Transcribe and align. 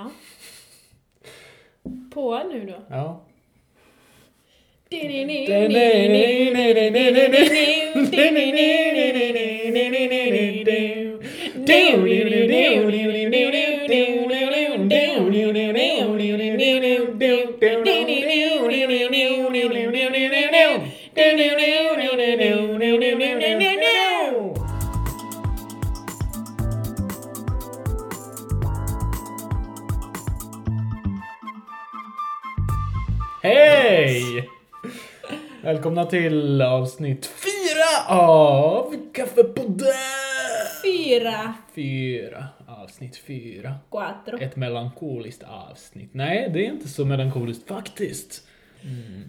Ja. 0.00 0.10
På 2.14 2.42
nu 2.52 2.66
då. 2.66 2.96
Ja. 2.96 3.20
Till 36.10 36.62
avsnitt 36.62 37.26
fyra 37.26 38.14
av 38.16 38.94
Kaffepodden! 39.12 39.86
Fyra. 40.84 41.54
Fyra. 41.74 42.46
Avsnitt 42.66 43.16
fyra. 43.16 43.74
Quattro. 43.90 44.38
Ett 44.40 44.56
melankoliskt 44.56 45.42
avsnitt. 45.42 46.10
Nej, 46.12 46.50
det 46.52 46.66
är 46.66 46.70
inte 46.70 46.88
så 46.88 47.04
melankoliskt 47.04 47.68
faktiskt. 47.68 48.46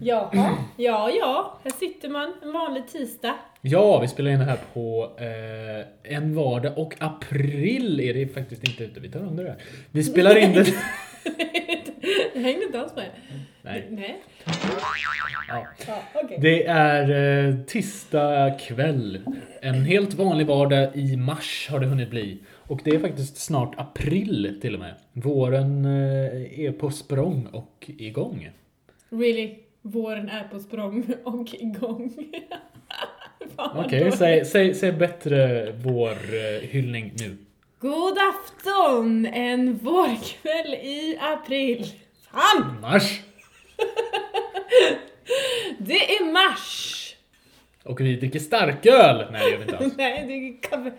Jaha. 0.00 0.56
Ja, 0.76 1.10
ja. 1.10 1.60
Här 1.64 1.70
sitter 1.70 2.08
man 2.08 2.32
en 2.42 2.52
vanlig 2.52 2.88
tisdag. 2.88 3.34
Ja, 3.60 4.00
vi 4.00 4.08
spelar 4.08 4.30
in 4.30 4.38
det 4.38 4.44
här 4.44 4.58
på 4.74 5.10
eh, 5.18 6.16
en 6.16 6.34
vardag 6.34 6.78
och 6.78 6.94
april 6.98 8.00
är 8.00 8.14
det 8.14 8.26
faktiskt 8.34 8.68
inte 8.68 8.84
ute. 8.84 9.00
Vi 9.00 9.10
tar 9.10 9.20
under 9.20 9.44
det 9.44 9.50
här. 9.50 9.62
Vi 9.90 10.04
spelar 10.04 10.36
in 10.36 10.52
det... 10.52 10.66
Jag 12.42 12.48
hängde 12.48 12.66
inte 12.66 12.80
alls 12.80 12.96
med. 12.96 13.10
Nej. 13.62 13.86
Nej. 13.90 14.22
Ja. 15.48 15.66
Ja, 15.86 16.02
okej. 16.14 16.38
Det 16.40 16.66
är 16.66 17.10
eh, 17.48 17.54
tisdag 17.66 18.58
kväll. 18.60 19.20
En 19.60 19.74
helt 19.84 20.14
vanlig 20.14 20.46
vardag 20.46 20.96
i 20.96 21.16
mars 21.16 21.68
har 21.70 21.80
det 21.80 21.86
hunnit 21.86 22.10
bli. 22.10 22.38
Och 22.50 22.80
det 22.84 22.90
är 22.90 22.98
faktiskt 22.98 23.36
snart 23.36 23.74
april 23.76 24.58
till 24.62 24.74
och 24.74 24.80
med. 24.80 24.94
Våren 25.12 25.84
eh, 25.84 26.60
är 26.60 26.72
på 26.72 26.90
språng 26.90 27.46
och 27.52 27.90
igång. 27.98 28.50
Really? 29.10 29.58
Våren 29.82 30.28
är 30.28 30.48
på 30.48 30.60
språng 30.60 31.06
och 31.24 31.54
igång. 31.54 32.12
Okej, 33.56 34.00
dåligt. 34.00 34.18
säg, 34.18 34.44
säg, 34.44 34.74
säg 34.74 34.92
bättre 34.92 35.72
vårhyllning 35.72 37.12
nu. 37.18 37.36
God 37.78 38.18
afton! 38.18 39.26
En 39.26 39.74
vårkväll 39.74 40.74
i 40.74 41.18
april. 41.20 41.86
Fan! 42.32 42.80
Mars! 42.80 43.20
Det 45.78 46.16
är 46.16 46.32
mars! 46.32 46.98
Och 47.84 48.00
vi 48.00 48.16
dricker 48.16 48.38
starköl! 48.38 49.26
Nej, 49.32 49.40
det 49.44 49.50
gör 49.50 49.56
vi 49.58 49.62
inte 49.64 49.78
alls. 49.78 49.94
Nej, 49.96 50.24
det 50.26 50.32
är 50.34 50.62
kaffe. 50.70 50.92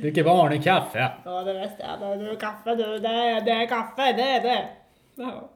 Dricker 0.00 0.22
vanlig 0.24 0.64
kaffe. 0.64 1.12
Ja, 1.24 1.42
det 1.42 1.54
bästa 1.54 1.96
det 2.16 2.30
är 2.30 2.34
kaffe. 2.40 2.74
Det 2.74 2.84
är, 3.08 3.40
det 3.40 3.50
är 3.50 3.66
kaffe, 3.66 4.12
det 4.12 4.22
är 4.22 4.42
det. 4.42 4.68
Ja. 5.14 5.50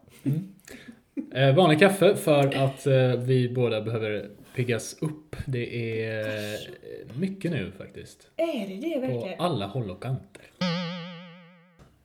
Eh, 1.34 1.55
vanlig 1.55 1.78
kaffe 1.78 2.16
för 2.16 2.46
att 2.64 2.86
eh, 2.86 3.20
vi 3.27 3.48
båda 3.48 3.80
behöver 3.80 4.30
piggas 4.55 4.96
upp. 5.02 5.36
Det 5.46 6.00
är 6.02 6.52
eh, 6.52 7.16
mycket 7.16 7.50
nu 7.50 7.72
faktiskt. 7.78 8.28
Är 8.36 8.68
det 8.68 8.88
det 8.88 8.94
På 8.94 9.00
verkligen? 9.00 9.40
alla 9.40 9.66
håll 9.66 9.90
och 9.90 10.02
kanter. 10.02 10.42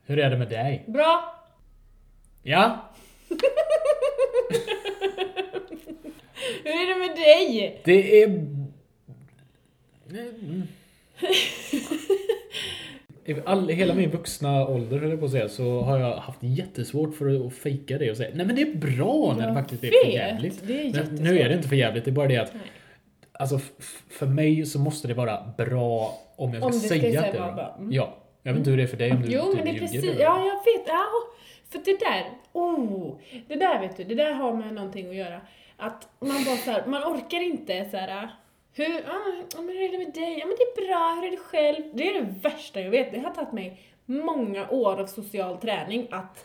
Hur 0.06 0.18
är 0.18 0.30
det 0.30 0.36
med 0.36 0.48
dig? 0.48 0.84
Bra! 0.86 1.34
Ja, 2.42 2.90
Hur 6.64 6.70
är 6.70 6.94
det 6.94 7.08
med 7.08 7.16
dig? 7.16 7.80
det 7.84 8.22
är... 8.22 8.26
Mm. 10.10 10.62
I 13.24 13.36
all, 13.44 13.68
hela 13.68 13.94
min 13.94 14.10
vuxna 14.10 14.68
ålder 14.68 14.98
höll 14.98 15.10
jag 15.10 15.20
på 15.20 15.26
att 15.26 15.32
säga 15.32 15.48
så 15.48 15.80
har 15.80 15.98
jag 15.98 16.16
haft 16.16 16.38
jättesvårt 16.42 17.16
för 17.16 17.46
att 17.46 17.54
fejka 17.54 17.98
det 17.98 18.10
och 18.10 18.16
säga 18.16 18.30
nej 18.34 18.46
men 18.46 18.56
det 18.56 18.62
är 18.62 18.74
bra 18.74 19.34
när 19.38 19.48
det 19.48 19.54
faktiskt 19.54 19.84
är 19.84 19.90
vet. 19.90 20.04
för 20.04 20.12
jävligt. 20.12 20.60
Det 20.66 20.80
är 20.80 20.92
Men 20.92 21.14
nu 21.14 21.38
är 21.38 21.48
det 21.48 21.54
inte 21.54 21.68
för 21.68 21.76
jävligt, 21.76 22.04
det 22.04 22.10
är 22.10 22.12
bara 22.12 22.28
det 22.28 22.36
att 22.36 22.54
Nej. 22.54 22.62
Alltså 23.32 23.58
för 24.10 24.26
mig 24.26 24.66
så 24.66 24.78
måste 24.78 25.08
det 25.08 25.14
vara 25.14 25.52
bra 25.56 26.18
om 26.36 26.54
jag 26.54 26.58
ska 26.58 26.66
Om 26.66 26.72
det 26.72 26.78
ska 26.78 26.88
säga 26.88 27.20
att 27.20 27.26
säga 27.26 27.44
det 27.44 27.50
är 27.50 27.54
bra. 27.54 27.76
Mm. 27.78 27.92
Ja. 27.92 28.16
Jag 28.42 28.52
vet 28.52 28.58
inte 28.58 28.70
hur 28.70 28.76
det 28.76 28.82
är 28.82 28.86
för 28.86 28.96
dig 28.96 29.12
om 29.12 29.22
du 29.22 29.32
Jo, 29.32 29.42
typ 29.42 29.54
men 29.54 29.64
det 29.64 29.70
är 29.70 29.78
precis, 29.78 30.04
eller- 30.04 30.22
ja 30.22 30.38
jag 30.38 30.72
vet, 30.72 30.88
ja, 30.88 31.04
för 31.68 31.78
det 31.84 31.98
där, 31.98 32.24
oh, 32.52 33.16
det 33.48 33.56
där 33.56 33.80
vet 33.80 33.96
du, 33.96 34.04
det 34.04 34.14
där 34.14 34.32
har 34.32 34.52
med 34.52 34.74
någonting 34.74 35.08
att 35.08 35.16
göra. 35.16 35.40
Att 35.80 36.08
man 36.20 36.44
bara 36.44 36.56
så 36.56 36.70
här, 36.70 36.86
man 36.86 37.02
orkar 37.02 37.40
inte 37.40 37.90
så 37.90 37.96
här. 37.96 38.28
hur, 38.72 39.04
ah, 39.08 39.56
men 39.62 39.68
hur 39.68 39.82
är 39.82 39.92
det 39.92 39.98
med 39.98 40.14
dig? 40.14 40.38
Ja 40.38 40.46
men 40.46 40.56
det 40.58 40.82
är 40.82 40.86
bra, 40.86 41.14
hur 41.14 41.26
är 41.26 41.30
det 41.30 41.36
själv? 41.36 41.82
Det 41.94 42.08
är 42.08 42.14
det 42.22 42.34
värsta 42.42 42.80
jag 42.80 42.90
vet, 42.90 43.12
det 43.12 43.18
har 43.20 43.30
tagit 43.30 43.52
mig 43.52 43.80
många 44.06 44.68
år 44.70 45.00
av 45.00 45.06
social 45.06 45.56
träning 45.58 46.08
att, 46.10 46.44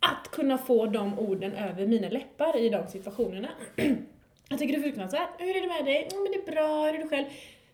att 0.00 0.30
kunna 0.30 0.58
få 0.58 0.86
de 0.86 1.18
orden 1.18 1.52
över 1.52 1.86
mina 1.86 2.08
läppar 2.08 2.56
i 2.56 2.68
de 2.68 2.86
situationerna. 2.86 3.48
Jag 4.48 4.58
tycker 4.58 4.74
det 4.74 4.78
är 4.80 4.82
fruktansvärt. 4.82 5.28
Hur 5.38 5.56
är 5.56 5.60
det 5.60 5.68
med 5.68 5.84
dig? 5.84 6.08
Ja 6.12 6.16
men 6.20 6.32
det 6.32 6.38
är 6.38 6.52
bra, 6.54 6.84
hur 6.84 6.94
är 6.94 6.98
det 6.98 7.08
själv? 7.08 7.24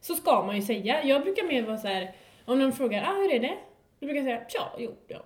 Så 0.01 0.15
ska 0.15 0.43
man 0.43 0.57
ju 0.57 0.63
säga. 0.63 1.05
Jag 1.05 1.23
brukar 1.23 1.45
mer 1.47 1.63
vara 1.63 1.79
så 1.79 1.89
här. 1.89 2.13
om 2.45 2.59
någon 2.59 2.73
frågar 2.73 3.03
ah, 3.03 3.15
hur 3.15 3.33
är 3.35 3.41
det? 3.41 3.55
Då 4.01 4.07
brukar 4.07 4.17
jag 4.17 4.25
säga 4.25 4.41
ja, 4.49 4.77
jo, 4.79 4.97
ja, 5.09 5.23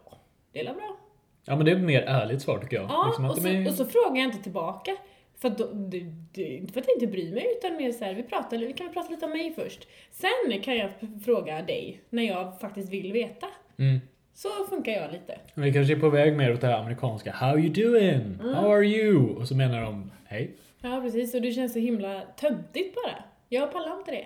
det 0.52 0.60
är 0.60 0.74
bra. 0.74 0.96
Ja 1.44 1.56
men 1.56 1.64
det 1.64 1.70
är 1.70 1.76
ett 1.76 1.82
mer 1.82 2.02
ärligt 2.02 2.42
svar 2.42 2.58
tycker 2.58 2.76
jag. 2.76 2.86
Ja, 2.90 3.04
Liksom 3.06 3.24
och, 3.24 3.38
så, 3.38 3.48
är- 3.48 3.68
och 3.68 3.74
så 3.74 3.84
frågar 3.84 4.16
jag 4.16 4.24
inte 4.24 4.42
tillbaka. 4.42 4.96
För 5.40 5.48
att 5.48 5.58
det, 5.90 5.96
är 6.34 6.56
inte 6.56 6.72
för 6.72 6.80
att 6.80 6.86
jag 6.88 6.96
inte 6.96 7.06
bryr 7.06 7.32
mig 7.34 7.46
utan 7.58 7.76
mer 7.76 7.92
så 7.92 8.04
här, 8.04 8.14
vi 8.14 8.22
pratar, 8.22 8.58
vi 8.58 8.72
kan 8.72 8.86
vi 8.88 8.92
prata 8.92 9.10
lite 9.10 9.24
om 9.26 9.32
mig 9.32 9.52
först. 9.54 9.88
Sen 10.10 10.60
kan 10.62 10.76
jag 10.76 10.90
fråga 11.24 11.62
dig 11.62 12.00
när 12.10 12.22
jag 12.22 12.60
faktiskt 12.60 12.92
vill 12.92 13.12
veta. 13.12 13.46
Mm. 13.78 14.00
Så 14.34 14.48
funkar 14.68 14.92
jag 14.92 15.12
lite. 15.12 15.38
Vi 15.54 15.72
kanske 15.72 15.94
är 15.94 16.00
på 16.00 16.08
väg 16.10 16.36
mer 16.36 16.52
åt 16.54 16.60
det 16.60 16.66
här 16.66 16.78
amerikanska. 16.80 17.32
How 17.32 17.58
you 17.58 17.68
doing? 17.68 18.10
Mm. 18.40 18.54
How 18.54 18.72
are 18.72 18.84
you? 18.86 19.36
Och 19.36 19.48
så 19.48 19.56
menar 19.56 19.82
de 19.82 20.10
hej. 20.26 20.50
Ja 20.82 21.00
precis, 21.04 21.34
och 21.34 21.42
det 21.42 21.52
känns 21.52 21.72
så 21.72 21.78
himla 21.78 22.20
töntigt 22.36 22.94
bara. 22.94 23.24
Jag 23.48 23.72
pallar 23.72 23.98
inte 23.98 24.10
det. 24.10 24.24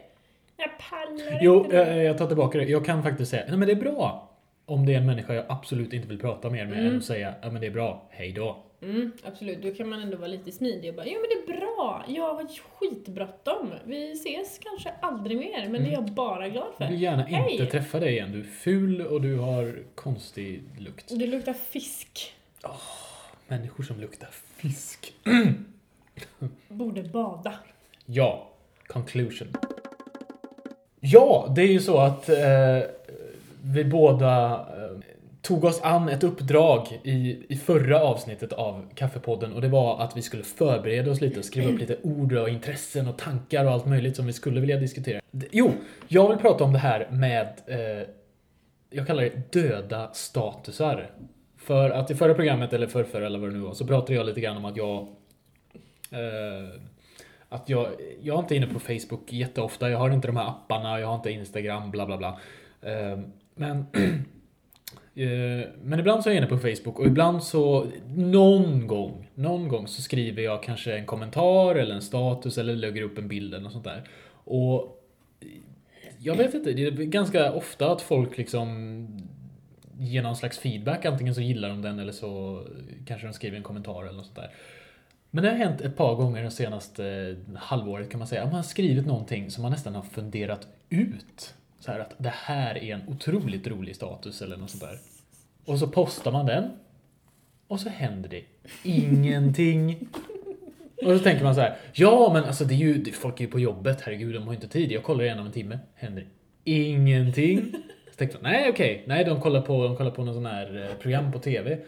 Jag 0.57 0.71
pallar 0.91 1.39
Jo, 1.43 1.65
inte 1.65 1.77
det. 1.85 1.91
eh, 1.91 2.03
jag 2.03 2.19
tar 2.19 2.27
tillbaka 2.27 2.59
det. 2.59 2.65
Jag 2.65 2.85
kan 2.85 3.03
faktiskt 3.03 3.31
säga 3.31 3.45
nej 3.49 3.57
men 3.59 3.69
det 3.69 3.75
är 3.75 3.81
bra. 3.93 4.31
Om 4.67 4.87
det 4.87 4.95
är 4.95 4.99
en 4.99 5.07
människa 5.07 5.35
jag 5.35 5.45
absolut 5.49 5.93
inte 5.93 6.09
vill 6.09 6.19
prata 6.19 6.51
mer 6.51 6.67
med 6.67 6.79
Mm. 6.79 6.91
än 6.93 6.97
att 6.99 7.05
säga 7.05 7.35
ja 7.43 7.51
men 7.51 7.61
det 7.61 7.67
är 7.67 7.71
bra, 7.71 8.09
hej 8.11 8.33
då. 8.33 8.57
Mm, 8.85 9.13
absolut, 9.25 9.63
då 9.63 9.71
kan 9.75 9.89
man 9.89 10.01
ändå 10.01 10.17
vara 10.17 10.29
lite 10.29 10.53
smidig 10.53 10.91
och 10.91 10.97
bara 10.97 11.07
jo 11.07 11.13
men 11.21 11.47
det 11.47 11.53
är 11.53 11.57
bra, 11.61 12.05
jag 12.09 12.35
har 12.35 12.47
skitbråttom. 12.79 13.71
Vi 13.85 14.13
ses 14.13 14.59
kanske 14.63 14.93
aldrig 15.01 15.37
mer, 15.37 15.69
men 15.69 15.83
det 15.85 15.89
är 15.89 15.93
jag 15.93 16.05
bara 16.05 16.49
glad 16.49 16.67
Jag 16.79 16.87
vill 16.89 16.97
för. 16.97 17.03
gärna 17.03 17.23
Hej. 17.23 17.53
inte 17.53 17.67
träffa 17.67 18.01
dig 18.01 18.13
igen. 18.13 18.33
Du 18.33 18.41
är 18.41 18.45
ful 18.45 19.01
och 19.07 19.21
du 19.21 19.37
har 19.39 19.79
konstig 19.95 20.63
lukt. 20.79 21.19
Det 21.19 21.27
luktar 21.27 21.53
fisk. 21.53 22.35
Människor 23.49 23.85
som 23.85 24.01
luktar 24.01 24.29
fisk. 24.57 25.15
Borde 26.69 27.03
bada. 27.03 27.55
Ja, 28.07 28.51
conclusion. 28.87 29.49
Ja, 31.01 31.53
det 31.57 31.63
är 31.63 31.67
ju 31.73 31.81
så 31.81 31.99
att 31.99 32.29
eh, 32.29 32.79
vi 33.65 33.85
båda 33.85 34.53
eh, 34.53 34.99
tog 35.45 35.65
oss 35.65 35.81
an 35.83 36.09
ett 36.09 36.25
uppdrag 36.25 37.01
i, 37.03 37.47
i 37.49 37.57
förra 37.57 38.01
avsnittet 38.01 38.53
av 38.53 38.89
Kaffepodden 38.95 39.53
och 39.53 39.61
det 39.61 39.69
var 39.69 40.01
att 40.01 40.17
vi 40.17 40.23
skulle 40.23 40.43
förbereda 40.43 41.11
oss 41.11 41.21
lite 41.21 41.39
och 41.39 41.45
skriva 41.45 41.73
upp 41.73 41.81
lite 41.81 41.97
ord 42.03 42.33
och 42.33 42.49
intressen 42.49 43.09
och 43.09 43.19
tankar 43.19 43.65
och 43.65 43.71
allt 43.71 43.87
möjligt 43.87 44.17
som 44.17 44.27
vi 44.27 44.33
skulle 44.33 44.61
vilja 44.61 44.77
diskutera. 44.77 45.21
Jo, 45.51 45.73
jag 46.09 46.29
vill 46.29 46.39
prata 46.39 46.65
om 46.65 46.73
det 46.73 46.79
här 46.79 47.09
med 47.11 47.49
eh, 47.67 48.09
jag 48.91 49.07
kallar 49.07 49.23
det 49.23 49.53
döda 49.53 50.13
statusar. 50.13 51.11
För 51.57 51.91
att 51.91 52.11
i 52.11 52.15
förra 52.15 52.35
programmet, 52.35 52.73
eller 52.73 52.87
förrförra 52.87 53.27
eller 53.27 53.39
vad 53.39 53.49
det 53.49 53.55
nu 53.55 53.61
var, 53.61 53.75
så 53.75 53.87
pratade 53.87 54.15
jag 54.15 54.27
lite 54.27 54.41
grann 54.41 54.57
om 54.57 54.65
att 54.65 54.77
jag 54.77 55.01
eh, 56.11 56.81
att 57.49 57.69
jag, 57.69 57.89
jag 58.23 58.37
är 58.37 58.41
inte 58.41 58.57
inne 58.57 58.67
på 58.67 58.81
Facebook 58.81 59.33
jätteofta, 59.33 59.91
jag 59.91 59.99
har 59.99 60.11
inte 60.11 60.29
de 60.29 60.37
här 60.37 60.49
apparna, 60.49 61.01
jag 61.01 61.07
har 61.07 61.15
inte 61.15 61.31
Instagram, 61.31 61.91
bla 61.91 62.07
bla 62.07 62.17
bla. 62.17 62.41
Eh, 62.83 63.19
men, 63.55 63.87
Eh, 65.15 65.69
men 65.83 66.01
ibland 66.01 66.23
så 66.23 66.29
är 66.29 66.35
jag 66.35 66.39
inne 66.39 66.47
på 66.47 66.59
Facebook 66.59 66.99
och 66.99 67.07
ibland 67.07 67.43
så, 67.43 67.87
någon 68.17 68.87
gång, 68.87 69.31
någon 69.35 69.69
gång 69.69 69.87
så 69.87 70.03
skriver 70.03 70.43
jag 70.43 70.63
kanske 70.63 70.99
en 70.99 71.07
kommentar 71.07 71.75
eller 71.75 71.95
en 71.95 72.03
status 72.03 72.59
eller 72.59 72.77
lägger 72.77 73.03
upp 73.03 73.19
en 73.19 73.29
bild 73.29 73.55
eller 73.55 73.65
något 73.65 73.73
sånt 73.73 73.85
där. 73.85 74.09
Och 74.45 75.01
jag 76.19 76.35
vet 76.35 76.55
inte, 76.55 76.73
det 76.73 76.87
är 76.87 76.91
ganska 76.91 77.53
ofta 77.53 77.93
att 77.93 78.03
folk 78.03 78.39
liksom 78.39 79.07
ger 79.99 80.23
någon 80.23 80.37
slags 80.37 80.59
feedback. 80.59 81.05
Antingen 81.05 81.35
så 81.35 81.41
gillar 81.41 81.69
de 81.69 81.83
den 81.83 81.99
eller 81.99 82.13
så 82.13 82.63
kanske 83.07 83.27
de 83.27 83.33
skriver 83.33 83.57
en 83.57 83.63
kommentar 83.63 84.03
eller 84.03 84.13
något 84.13 84.27
sånt 84.27 84.37
där. 84.37 84.51
Men 85.31 85.45
det 85.45 85.51
har 85.51 85.57
hänt 85.57 85.81
ett 85.81 85.97
par 85.97 86.15
gånger 86.15 86.43
det 86.43 86.51
senaste 86.51 87.37
halvåret 87.57 88.11
kan 88.11 88.19
man 88.19 88.29
säga. 88.29 88.45
Man 88.45 88.55
har 88.55 88.63
skrivit 88.63 89.07
någonting 89.07 89.51
som 89.51 89.63
man 89.63 89.73
nästan 89.73 89.95
har 89.95 90.03
funderat 90.03 90.69
ut. 90.91 91.55
Så 91.85 91.93
här 91.93 91.99
att 91.99 92.15
det 92.19 92.33
här 92.35 92.79
är 92.79 92.95
en 92.95 93.09
otroligt 93.09 93.67
rolig 93.67 93.97
status 93.97 94.43
eller 94.43 94.57
något 94.57 94.71
sånt 94.71 94.83
där. 94.83 94.99
Och 95.65 95.79
så 95.79 95.87
postar 95.87 96.33
man 96.33 96.47
den. 96.47 96.71
Och 97.69 97.81
så 97.81 97.89
händer 97.89 98.29
det 98.29 98.43
ingenting. 98.83 100.09
Och 101.05 101.13
så 101.13 101.19
tänker 101.19 101.45
man 101.45 101.55
så 101.55 101.61
här, 101.61 101.77
ja 101.93 102.31
men 102.33 102.45
alltså 102.45 102.65
det 102.65 102.75
är 102.75 102.79
ju, 102.79 103.05
folk 103.13 103.41
är 103.41 103.45
ju 103.45 103.51
på 103.51 103.61
jobbet, 103.61 104.01
herregud 104.01 104.35
de 104.35 104.47
har 104.47 104.55
inte 104.55 104.69
tid. 104.69 104.93
Jag 104.93 105.03
kollar 105.03 105.25
igen 105.25 105.39
om 105.39 105.47
en 105.47 105.53
timme, 105.53 105.79
händer 105.95 106.27
ingenting. 106.65 107.73
Så 108.11 108.17
tänkte 108.17 108.39
man, 108.43 108.53
nej 108.53 108.71
okej, 108.71 109.05
nej 109.07 109.25
de 109.25 109.41
kollar 109.41 109.61
på, 109.61 109.85
de 109.85 109.97
kollar 109.97 110.11
på 110.11 110.25
någon 110.25 110.35
sån 110.35 110.47
här 110.47 110.89
eh, 110.91 110.97
program 110.97 111.33
på 111.33 111.39
TV. 111.39 111.79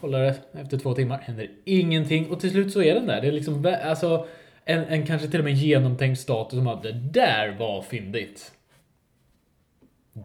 Kollar 0.00 0.20
det 0.20 0.36
efter 0.52 0.78
två 0.78 0.94
timmar, 0.94 1.18
händer 1.18 1.50
ingenting. 1.64 2.30
Och 2.30 2.40
till 2.40 2.50
slut 2.50 2.72
så 2.72 2.82
är 2.82 2.94
den 2.94 3.06
där. 3.06 3.20
Det 3.20 3.28
är 3.28 3.32
liksom, 3.32 3.76
alltså 3.84 4.26
en, 4.64 4.84
en 4.84 5.06
kanske 5.06 5.28
till 5.28 5.40
och 5.40 5.44
med 5.44 5.54
genomtänkt 5.54 6.20
status 6.20 6.58
som 6.58 6.66
att 6.66 6.82
det 6.82 6.92
där 6.92 7.56
var 7.58 7.82
fyndigt. 7.82 8.52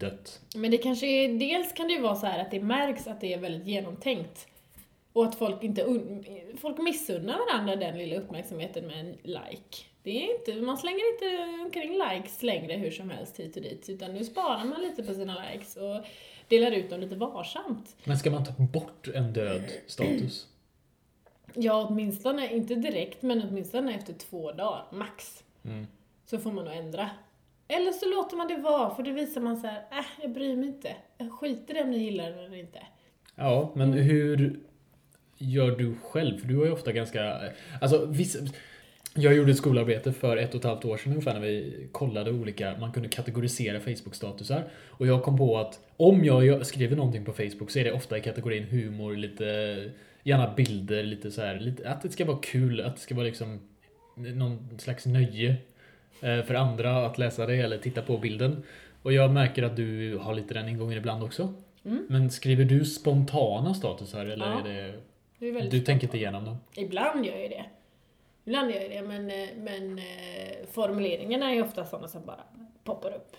Dött. 0.00 0.40
Men 0.54 0.70
det 0.70 0.78
kanske 0.78 1.06
är, 1.06 1.38
dels 1.38 1.72
kan 1.72 1.88
det 1.88 1.94
ju 1.94 2.00
vara 2.00 2.16
så 2.16 2.26
här 2.26 2.38
att 2.38 2.50
det 2.50 2.60
märks 2.60 3.06
att 3.06 3.20
det 3.20 3.34
är 3.34 3.38
väldigt 3.38 3.66
genomtänkt. 3.66 4.46
Och 5.12 5.24
att 5.24 5.34
folk 5.34 5.62
inte 5.62 5.82
un, 5.82 6.24
folk 6.60 6.78
missunnar 6.78 7.38
varandra 7.38 7.76
den 7.76 7.98
lilla 7.98 8.16
uppmärksamheten 8.16 8.86
med 8.86 9.00
en 9.00 9.16
like. 9.22 9.84
Det 10.02 10.10
är 10.10 10.38
inte, 10.38 10.62
man 10.62 10.78
slänger 10.78 11.12
inte 11.12 11.62
omkring 11.64 11.92
likes 11.92 12.42
längre 12.42 12.72
hur 12.72 12.90
som 12.90 13.10
helst 13.10 13.40
hit 13.40 13.56
och 13.56 13.62
dit, 13.62 13.88
utan 13.88 14.14
nu 14.14 14.24
sparar 14.24 14.64
man 14.64 14.82
lite 14.82 15.02
på 15.02 15.14
sina 15.14 15.44
likes 15.50 15.76
och 15.76 16.04
delar 16.48 16.70
ut 16.72 16.90
dem 16.90 17.00
lite 17.00 17.16
varsamt. 17.16 17.96
Men 18.04 18.18
ska 18.18 18.30
man 18.30 18.44
ta 18.44 18.52
bort 18.52 19.08
en 19.08 19.32
död 19.32 19.62
status? 19.86 20.46
Ja, 21.54 21.86
åtminstone, 21.88 22.54
inte 22.54 22.74
direkt, 22.74 23.22
men 23.22 23.42
åtminstone 23.42 23.94
efter 23.94 24.12
två 24.12 24.52
dagar, 24.52 24.84
max. 24.92 25.44
Mm. 25.64 25.86
Så 26.26 26.38
får 26.38 26.52
man 26.52 26.64
nog 26.64 26.74
ändra. 26.74 27.10
Eller 27.76 27.92
så 27.92 28.10
låter 28.10 28.36
man 28.36 28.48
det 28.48 28.56
vara, 28.56 28.94
för 28.94 29.02
då 29.02 29.10
visar 29.10 29.40
man 29.40 29.56
så 29.56 29.66
här, 29.66 29.76
äh, 29.76 30.04
jag 30.22 30.32
bryr 30.32 30.56
mig 30.56 30.68
inte. 30.68 30.96
Jag 31.18 31.32
skiter 31.32 31.78
i 31.78 31.82
om 31.82 31.90
ni 31.90 31.98
gillar 31.98 32.30
det 32.30 32.44
eller 32.44 32.56
inte. 32.56 32.78
Ja, 33.34 33.72
men 33.74 33.92
hur 33.92 34.60
gör 35.38 35.70
du 35.70 35.94
själv? 36.02 36.38
För 36.38 36.48
du 36.48 36.56
har 36.56 36.64
ju 36.64 36.72
ofta 36.72 36.92
ganska... 36.92 37.40
Alltså, 37.80 38.06
vissa... 38.06 38.38
Jag 39.14 39.34
gjorde 39.34 39.50
ett 39.50 39.56
skolarbete 39.56 40.12
för 40.12 40.36
ett 40.36 40.54
och 40.54 40.60
ett 40.60 40.64
halvt 40.64 40.84
år 40.84 40.96
sedan 40.96 41.12
ungefär 41.12 41.32
när 41.34 41.40
vi 41.40 41.88
kollade 41.92 42.30
olika, 42.30 42.76
man 42.80 42.92
kunde 42.92 43.08
kategorisera 43.08 43.80
Facebook-statusar. 43.80 44.62
Och 44.88 45.06
jag 45.06 45.22
kom 45.22 45.38
på 45.38 45.58
att 45.58 45.80
om 45.96 46.24
jag 46.24 46.66
skriver 46.66 46.96
någonting 46.96 47.24
på 47.24 47.32
Facebook 47.32 47.70
så 47.70 47.78
är 47.78 47.84
det 47.84 47.92
ofta 47.92 48.18
i 48.18 48.20
kategorin 48.20 48.64
humor, 48.64 49.16
lite, 49.16 49.44
gärna 50.22 50.54
bilder, 50.54 51.02
lite 51.02 51.30
så 51.30 51.40
här, 51.40 51.60
lite, 51.60 51.90
att 51.90 52.02
det 52.02 52.10
ska 52.10 52.24
vara 52.24 52.38
kul, 52.42 52.80
att 52.80 52.96
det 52.96 53.02
ska 53.02 53.14
vara 53.14 53.26
liksom 53.26 53.60
någon 54.14 54.78
slags 54.78 55.06
nöje 55.06 55.56
för 56.20 56.54
andra 56.54 57.06
att 57.06 57.18
läsa 57.18 57.46
det 57.46 57.56
eller 57.56 57.78
titta 57.78 58.02
på 58.02 58.18
bilden. 58.18 58.62
Och 59.02 59.12
jag 59.12 59.30
märker 59.30 59.62
att 59.62 59.76
du 59.76 60.16
har 60.18 60.34
lite 60.34 60.54
den 60.54 60.68
ingången 60.68 60.98
ibland 60.98 61.22
också. 61.24 61.54
Mm. 61.84 62.06
Men 62.08 62.30
skriver 62.30 62.64
du 62.64 62.84
spontana 62.84 63.74
statusar 63.74 64.26
eller 64.26 64.46
Ja. 64.46 64.60
är 64.60 64.64
det... 64.64 64.94
Det 65.38 65.48
är 65.48 65.70
Du 65.70 65.80
tänker 65.80 66.06
inte 66.06 66.16
igenom 66.16 66.44
dem? 66.44 66.56
Ibland 66.76 67.26
gör 67.26 67.36
jag 67.36 67.50
det. 67.50 67.64
Ibland 68.44 68.70
gör 68.70 68.80
jag 68.80 68.90
det, 68.90 69.02
men, 69.02 69.30
eh, 69.30 69.48
men 69.56 69.98
eh, 69.98 70.04
formuleringarna 70.72 71.50
är 71.54 71.62
ofta 71.62 71.84
sådana 71.84 72.08
som 72.08 72.26
bara 72.26 72.40
poppar 72.84 73.10
upp. 73.14 73.36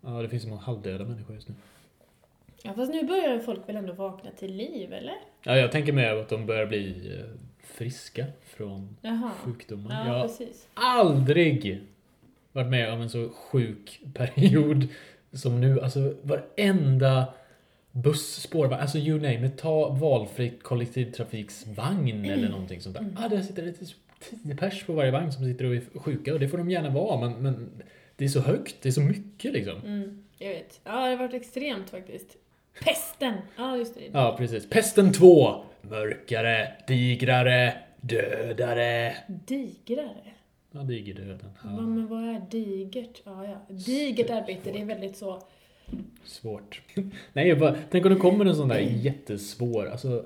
Ja, 0.00 0.22
det 0.22 0.28
finns 0.28 0.42
så 0.42 0.48
många 0.48 0.60
halvdöda 0.60 1.04
människor 1.04 1.34
just 1.34 1.48
nu. 1.48 1.54
Ja, 2.62 2.74
fast 2.74 2.92
nu 2.92 3.04
börjar 3.04 3.38
folk 3.38 3.68
väl 3.68 3.76
ändå 3.76 3.92
vakna 3.92 4.30
till 4.30 4.54
liv, 4.54 4.92
eller? 4.92 5.14
Ja, 5.42 5.56
jag 5.56 5.72
tänker 5.72 5.92
mer 5.92 6.16
att 6.16 6.28
de 6.28 6.46
börjar 6.46 6.66
bli 6.66 7.12
eh, 7.18 7.24
friska 7.74 8.26
från 8.44 8.96
Jaha. 9.02 9.30
sjukdomar. 9.44 9.90
Ja, 9.90 10.06
jag 10.06 10.14
har 10.14 10.28
precis. 10.28 10.66
aldrig 10.74 11.80
varit 12.52 12.70
med 12.70 12.92
om 12.92 13.00
en 13.00 13.10
så 13.10 13.28
sjuk 13.28 14.00
period 14.14 14.88
som 15.32 15.60
nu. 15.60 15.80
Alltså 15.80 16.14
varenda 16.22 17.34
buss, 17.92 18.42
spårvagn, 18.42 18.80
alltså 18.82 18.98
you 18.98 19.20
name 19.20 19.46
it. 19.46 19.58
Ta 19.58 19.88
valfritt 19.88 20.62
kollektivtrafiksvagn 20.62 22.24
eller 22.24 22.48
någonting 22.48 22.80
sånt 22.80 22.94
där. 22.94 23.02
Mm. 23.02 23.16
Ah, 23.18 23.28
där 23.28 23.42
sitter 23.42 23.62
det 23.62 23.72
tio 24.20 24.56
pers 24.56 24.84
på 24.84 24.92
varje 24.92 25.10
vagn 25.10 25.32
som 25.32 25.44
sitter 25.44 25.64
och 25.64 25.74
är 25.74 25.98
sjuka 25.98 26.34
och 26.34 26.40
det 26.40 26.48
får 26.48 26.58
de 26.58 26.70
gärna 26.70 26.90
vara 26.90 27.20
men, 27.20 27.42
men 27.42 27.82
det 28.16 28.24
är 28.24 28.28
så 28.28 28.40
högt, 28.40 28.76
det 28.82 28.88
är 28.88 28.92
så 28.92 29.00
mycket 29.00 29.52
liksom. 29.52 29.80
Mm, 29.84 30.24
jag 30.38 30.48
vet. 30.48 30.80
Ja, 30.84 30.92
det 30.92 31.10
har 31.10 31.16
varit 31.16 31.34
extremt 31.34 31.90
faktiskt. 31.90 32.36
Pesten! 32.84 33.34
Ja, 33.56 33.76
just 33.76 33.94
det. 33.94 34.00
Ja, 34.12 34.34
precis. 34.38 34.70
Pesten 34.70 35.12
2. 35.12 35.64
Mörkare, 35.90 36.72
digrare, 36.86 37.74
dödare. 38.00 39.16
Digrare. 39.26 40.34
Ja, 40.70 40.80
digerdöden. 40.80 41.38
Ja. 41.42 41.70
Ja, 41.70 41.80
Men 41.80 42.06
vad 42.06 42.22
är 42.22 42.42
digert? 42.50 43.22
Ja, 43.24 43.46
ja. 43.46 43.74
Digert 43.74 44.30
arbete, 44.30 44.72
det 44.72 44.80
är 44.80 44.84
väldigt 44.84 45.16
så... 45.16 45.42
svårt. 46.24 46.82
Nej, 47.32 47.48
jag 47.48 47.58
bara, 47.58 47.76
tänk 47.90 48.06
om 48.06 48.12
det 48.14 48.18
kommer 48.18 48.44
en 48.44 48.56
sån 48.56 48.68
där 48.68 48.78
jättesvår, 48.78 49.86
alltså 49.86 50.24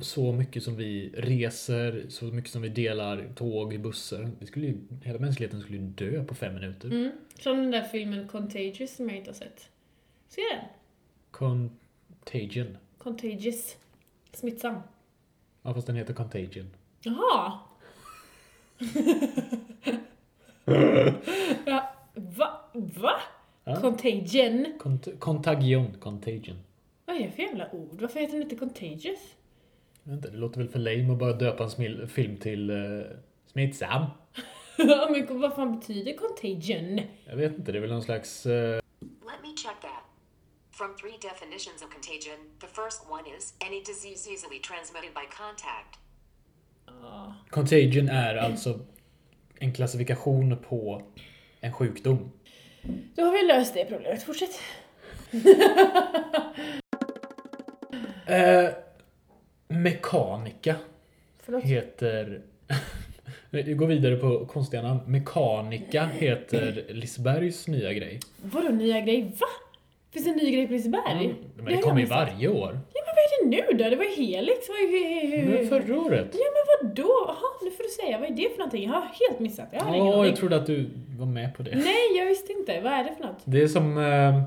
så 0.00 0.32
mycket 0.32 0.62
som 0.62 0.76
vi 0.76 1.12
reser, 1.16 2.06
så 2.08 2.24
mycket 2.24 2.50
som 2.50 2.62
vi 2.62 2.68
delar 2.68 3.28
tåg, 3.34 3.80
bussar. 3.80 4.30
Vi 4.38 4.46
skulle 4.46 4.66
ju, 4.66 4.76
hela 5.04 5.18
mänskligheten 5.18 5.60
skulle 5.60 5.78
ju 5.78 5.84
dö 5.84 6.24
på 6.24 6.34
fem 6.34 6.54
minuter. 6.54 6.88
Mm. 6.88 7.10
Som 7.38 7.56
den 7.56 7.70
där 7.70 7.82
filmen 7.82 8.28
Contagious 8.28 8.96
som 8.96 9.08
jag 9.08 9.18
inte 9.18 9.30
har 9.30 9.34
sett. 9.34 9.68
Se 10.28 10.40
den? 10.40 10.64
Contagion. 11.30 12.76
Contagious. 12.98 13.76
Smittsam. 14.32 14.74
Ja, 15.66 15.74
fast 15.74 15.86
den 15.86 15.96
heter 15.96 16.14
Contagion. 16.14 16.66
Jaha! 17.00 17.52
ja, 21.64 21.92
va? 22.14 22.60
Va? 22.72 23.12
Ja. 23.64 23.80
Contagion? 23.80 24.66
Cont- 24.80 25.18
contagion. 25.18 25.94
Contagion. 26.00 26.56
Vad 27.04 27.16
är 27.16 27.20
det 27.20 27.30
för 27.30 27.42
jävla 27.42 27.70
ord? 27.72 28.00
Varför 28.00 28.20
heter 28.20 28.32
den 28.32 28.42
inte 28.42 28.56
Contagious? 28.56 29.34
Jag 30.02 30.10
vet 30.10 30.16
inte, 30.16 30.30
det 30.30 30.36
låter 30.36 30.58
väl 30.58 30.68
för 30.68 30.78
lame 30.78 31.12
att 31.12 31.18
bara 31.18 31.32
döpa 31.32 31.64
en 31.64 31.70
film 32.08 32.36
till 32.36 32.70
uh, 32.70 33.04
smittsam. 33.46 34.04
Ja, 34.78 35.08
men 35.10 35.40
vad 35.40 35.54
fan 35.54 35.78
betyder 35.78 36.16
contagion? 36.16 37.00
Jag 37.24 37.36
vet 37.36 37.58
inte, 37.58 37.72
det 37.72 37.78
är 37.78 37.80
väl 37.80 37.90
någon 37.90 38.02
slags... 38.02 38.46
eh, 38.46 38.80
Let 39.00 39.42
me 39.42 39.48
check 39.56 39.80
that. 39.82 39.90
From 40.76 40.94
three 40.94 41.16
definitions 41.30 41.82
of 41.82 41.88
contagion, 41.90 42.38
the 42.60 42.66
first 42.66 43.00
one 43.10 43.24
is 43.36 43.54
any 43.66 43.80
disease 43.82 44.30
easily 44.32 44.58
transmitted 44.58 45.14
by 45.14 45.26
contact. 45.42 45.98
Ja. 47.02 47.34
contagion 47.50 48.08
är 48.08 48.34
alltså 48.34 48.80
en 49.58 49.72
klassifikation 49.72 50.56
på 50.68 51.02
en 51.60 51.72
sjukdom. 51.72 52.32
Då 53.14 53.22
har 53.22 53.32
vi 53.32 53.42
löst 53.42 53.74
det 53.74 53.84
problemet. 53.84 54.22
Fortsätt. 54.22 54.60
Eh, 58.28 58.70
mekanika 59.68 60.76
Förlåt. 61.38 61.62
heter... 61.64 62.42
Vi 63.50 63.74
går 63.74 63.86
vidare 63.86 64.16
på 64.16 64.46
konstiga 64.46 64.82
namn. 64.82 65.00
Mekanika 65.06 66.06
heter 66.12 66.84
Lisebergs 66.88 67.68
nya 67.68 67.92
grej. 67.92 68.20
Vadå 68.42 68.68
nya 68.68 69.00
grej? 69.00 69.32
Va? 69.40 69.46
Finns 70.16 70.26
det 70.26 70.32
en 70.32 70.36
ny 70.36 70.50
grej 70.50 70.66
på 70.66 70.72
Liseberg? 70.72 71.24
Mm, 71.24 71.36
Men 71.56 71.64
det 71.64 71.72
jag 71.72 71.82
kommer 71.82 72.00
ju 72.00 72.06
varje 72.06 72.48
år. 72.48 72.78
Ja 72.94 73.02
men 73.06 73.14
vad 73.16 73.24
är 73.24 73.44
det 73.44 73.48
nu 73.50 73.78
då? 73.78 73.90
Det 73.90 73.96
var 73.96 74.04
ju 74.04 74.10
Helix. 74.10 74.68
Vad 74.68 74.76
är, 74.78 75.26
hur, 75.26 75.58
Men 75.58 75.68
förra 75.68 76.00
året. 76.00 76.28
Ja 76.32 76.38
men 76.54 76.88
vadå? 76.88 77.24
Jaha, 77.26 77.50
nu 77.62 77.70
får 77.70 77.82
du 77.82 77.88
säga. 77.88 78.18
Vad 78.18 78.30
är 78.30 78.34
det 78.34 78.50
för 78.50 78.58
någonting? 78.58 78.84
Jag 78.84 78.92
har 78.92 79.08
helt 79.28 79.40
missat. 79.40 79.68
Jag 79.72 79.80
har 79.80 79.90
aning. 79.90 80.24
jag 80.24 80.36
trodde 80.36 80.56
att 80.56 80.66
du 80.66 80.90
var 81.18 81.26
med 81.26 81.54
på 81.54 81.62
det. 81.62 81.76
Nej, 81.76 82.18
jag 82.18 82.26
visste 82.26 82.52
inte. 82.52 82.80
Vad 82.80 82.92
är 82.92 83.04
det 83.04 83.14
för 83.14 83.24
något? 83.24 83.38
Det 83.44 83.62
är 83.62 83.68
som 83.68 83.98
eh, 83.98 84.42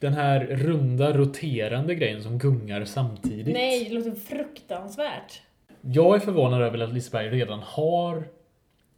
den 0.00 0.12
här 0.12 0.40
runda 0.40 1.12
roterande 1.12 1.94
grejen 1.94 2.22
som 2.22 2.38
gungar 2.38 2.84
samtidigt. 2.84 3.54
Nej, 3.54 3.84
det 3.84 3.94
låter 3.94 4.12
fruktansvärt. 4.12 5.42
Jag 5.80 6.16
är 6.16 6.20
förvånad 6.20 6.62
över 6.62 6.78
att 6.78 6.94
Liseberg 6.94 7.28
redan 7.28 7.58
har 7.58 8.28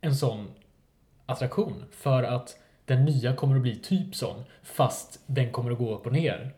en 0.01 0.15
sån 0.15 0.47
attraktion. 1.27 1.85
För 1.91 2.23
att 2.23 2.57
den 2.89 3.05
nya 3.05 3.37
kommer 3.37 3.57
att 3.57 3.63
bli 3.63 3.77
typ 3.77 4.15
sån, 4.15 4.45
fast 4.63 5.21
den 5.27 5.51
kommer 5.53 5.71
att 5.71 5.79
gå 5.79 5.95
upp 5.95 6.07
och 6.07 6.13
ner. 6.13 6.51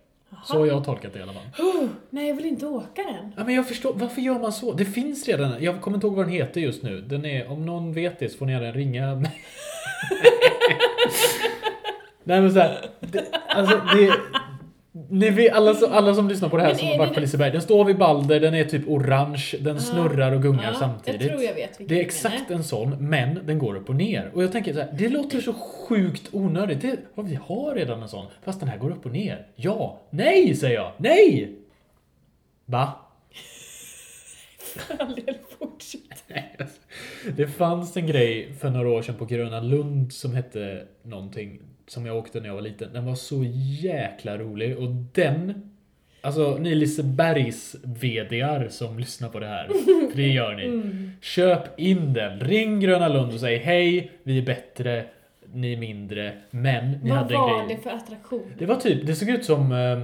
Så 0.45 0.59
har 0.59 0.67
jag 0.67 0.85
tolkat 0.85 1.13
det 1.13 1.19
i 1.19 1.23
alla 1.23 1.33
fall. 1.33 1.43
Oh, 1.59 1.89
nej, 2.11 2.29
jag 2.29 2.35
vill 2.35 2.47
inte 2.47 2.67
åka 2.67 3.03
den. 3.03 3.33
Ja, 3.37 3.45
men 3.45 3.55
jag 3.55 3.69
förstår, 3.69 3.95
varför 3.95 4.21
gör 4.21 4.39
man 4.39 4.53
så? 4.53 4.73
Det 4.73 4.85
finns 4.85 5.29
redan, 5.29 5.63
jag 5.63 5.81
kommer 5.81 5.97
inte 5.97 6.07
ihåg 6.07 6.17
vad 6.17 6.27
den 6.27 6.33
heter 6.33 6.61
just 6.61 6.83
nu. 6.83 7.01
Den 7.01 7.25
är, 7.25 7.51
om 7.51 7.67
någon 7.67 7.93
vet 7.93 8.19
det 8.19 8.29
så 8.29 8.39
får 8.39 8.47
ni 8.47 8.53
gärna 8.53 8.73
ringa 8.73 9.15
mig. 9.15 9.45
Nej 12.25 12.41
men 12.41 12.53
såhär, 12.53 12.87
alltså 13.49 13.81
det... 13.97 14.13
Ni 14.93 15.31
vet, 15.31 15.53
alla, 15.53 15.75
alla 15.91 16.15
som 16.15 16.29
lyssnar 16.29 16.49
på 16.49 16.57
det 16.57 16.63
här 16.63 16.69
Men 16.71 16.79
som 16.79 16.89
är 16.89 16.93
har 16.93 16.99
varit 16.99 17.15
på 17.15 17.21
Liseberg, 17.21 17.51
den 17.51 17.63
står 17.63 17.85
vid 17.85 17.99
Balder, 17.99 18.41
den 18.41 18.55
är 18.55 18.65
typ 18.65 18.89
orange, 18.89 19.55
den 19.61 19.81
snurrar 19.81 20.33
och 20.33 20.43
gungar 20.43 20.71
Ja, 20.73 20.79
samtidigt. 20.79 21.23
Jag 21.23 21.43
jag 21.43 21.69
Det 21.89 21.97
är 21.97 22.01
exakt 22.01 22.49
menar. 22.49 22.55
en 22.59 22.65
sån, 22.65 23.09
men 23.09 23.47
den 23.47 23.59
går 23.59 23.77
upp 23.77 23.89
och 23.89 23.97
ner. 23.97 24.31
Och 24.35 24.43
jag 24.43 24.53
tänker 24.53 24.73
så 24.73 24.81
här, 24.81 24.95
det 24.99 25.09
låter 25.09 25.41
så 25.41 25.53
sjukt 25.53 26.29
onödigt. 26.33 26.81
Det, 26.81 26.97
ja, 27.15 27.23
vi 27.23 27.35
har 27.35 27.75
redan 27.75 28.03
en 28.03 28.09
sån, 28.09 28.27
fast 28.45 28.61
den 28.61 28.69
här 28.69 28.79
går 28.79 28.91
upp 28.91 29.07
och 29.07 29.13
ner. 29.13 29.47
Ja, 29.57 30.01
nej 30.11 30.55
säger 30.57 30.75
jag, 30.75 30.93
nej! 30.97 31.57
Va? 32.67 32.93
Alltså. 36.59 36.81
Det 37.37 37.47
fanns 37.47 37.97
en 37.97 38.07
grej 38.07 38.53
för 38.61 38.71
några 38.71 38.89
år 38.89 39.03
sedan 39.03 39.15
på 39.15 39.25
Gröna 39.25 39.61
Lund 39.61 40.13
som 40.13 40.35
hette 40.35 40.87
någonting, 41.03 41.61
som 41.91 42.07
jag 42.07 42.17
åkte 42.17 42.41
när 42.41 42.47
jag 42.49 42.55
var 42.55 42.63
liten. 42.63 42.93
Den 42.93 43.07
var 43.07 43.15
så 43.15 43.45
jäkla 43.83 44.39
rolig 44.39 44.79
och 44.79 44.91
den 44.91 45.71
Alltså 46.23 46.57
ni 46.61 46.75
Lisebergs 46.75 47.77
VDR 47.83 48.69
som 48.69 48.99
lyssnar 48.99 49.29
på 49.29 49.39
det 49.39 49.47
här, 49.47 49.69
för 50.11 50.17
det 50.17 50.29
gör 50.29 50.55
ni. 50.55 50.83
Köp 51.21 51.81
in 51.81 52.13
den, 52.13 52.41
ring 52.41 52.81
Gröna 52.81 53.09
Lund 53.09 53.35
och 53.35 53.41
säg 53.41 53.59
hej, 53.59 54.13
vi 54.23 54.39
är 54.39 54.43
bättre, 54.43 55.05
ni 55.53 55.73
är 55.73 55.77
mindre, 55.77 56.33
men 56.51 56.91
ni 56.91 57.11
Vad 57.11 57.19
hade 57.19 57.35
en 57.35 57.41
var 57.41 57.67
grej. 57.67 57.77
det 57.77 57.83
för 57.83 57.91
attraktion? 57.91 58.53
Det 58.59 58.67
var 58.67 58.77
typ, 58.77 59.07
det 59.07 59.15
såg 59.15 59.29
ut 59.29 59.45
som 59.45 59.73
eh, 59.73 60.03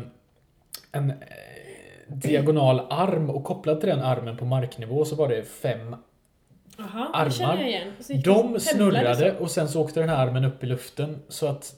en 0.92 1.10
eh, 1.10 1.16
diagonal 2.06 2.80
arm 2.90 3.30
och 3.30 3.44
kopplat 3.44 3.80
till 3.80 3.88
den 3.88 4.00
armen 4.02 4.36
på 4.36 4.44
marknivå 4.44 5.04
så 5.04 5.16
var 5.16 5.28
det 5.28 5.42
fem 5.42 5.96
Känner 6.76 7.10
armar. 7.12 8.22
De 8.24 8.60
snurrade 8.60 9.34
så. 9.38 9.42
och 9.42 9.50
sen 9.50 9.68
så 9.68 9.82
åkte 9.82 10.00
den 10.00 10.08
här 10.08 10.26
armen 10.26 10.44
upp 10.44 10.64
i 10.64 10.66
luften 10.66 11.22
så 11.28 11.46
att 11.46 11.74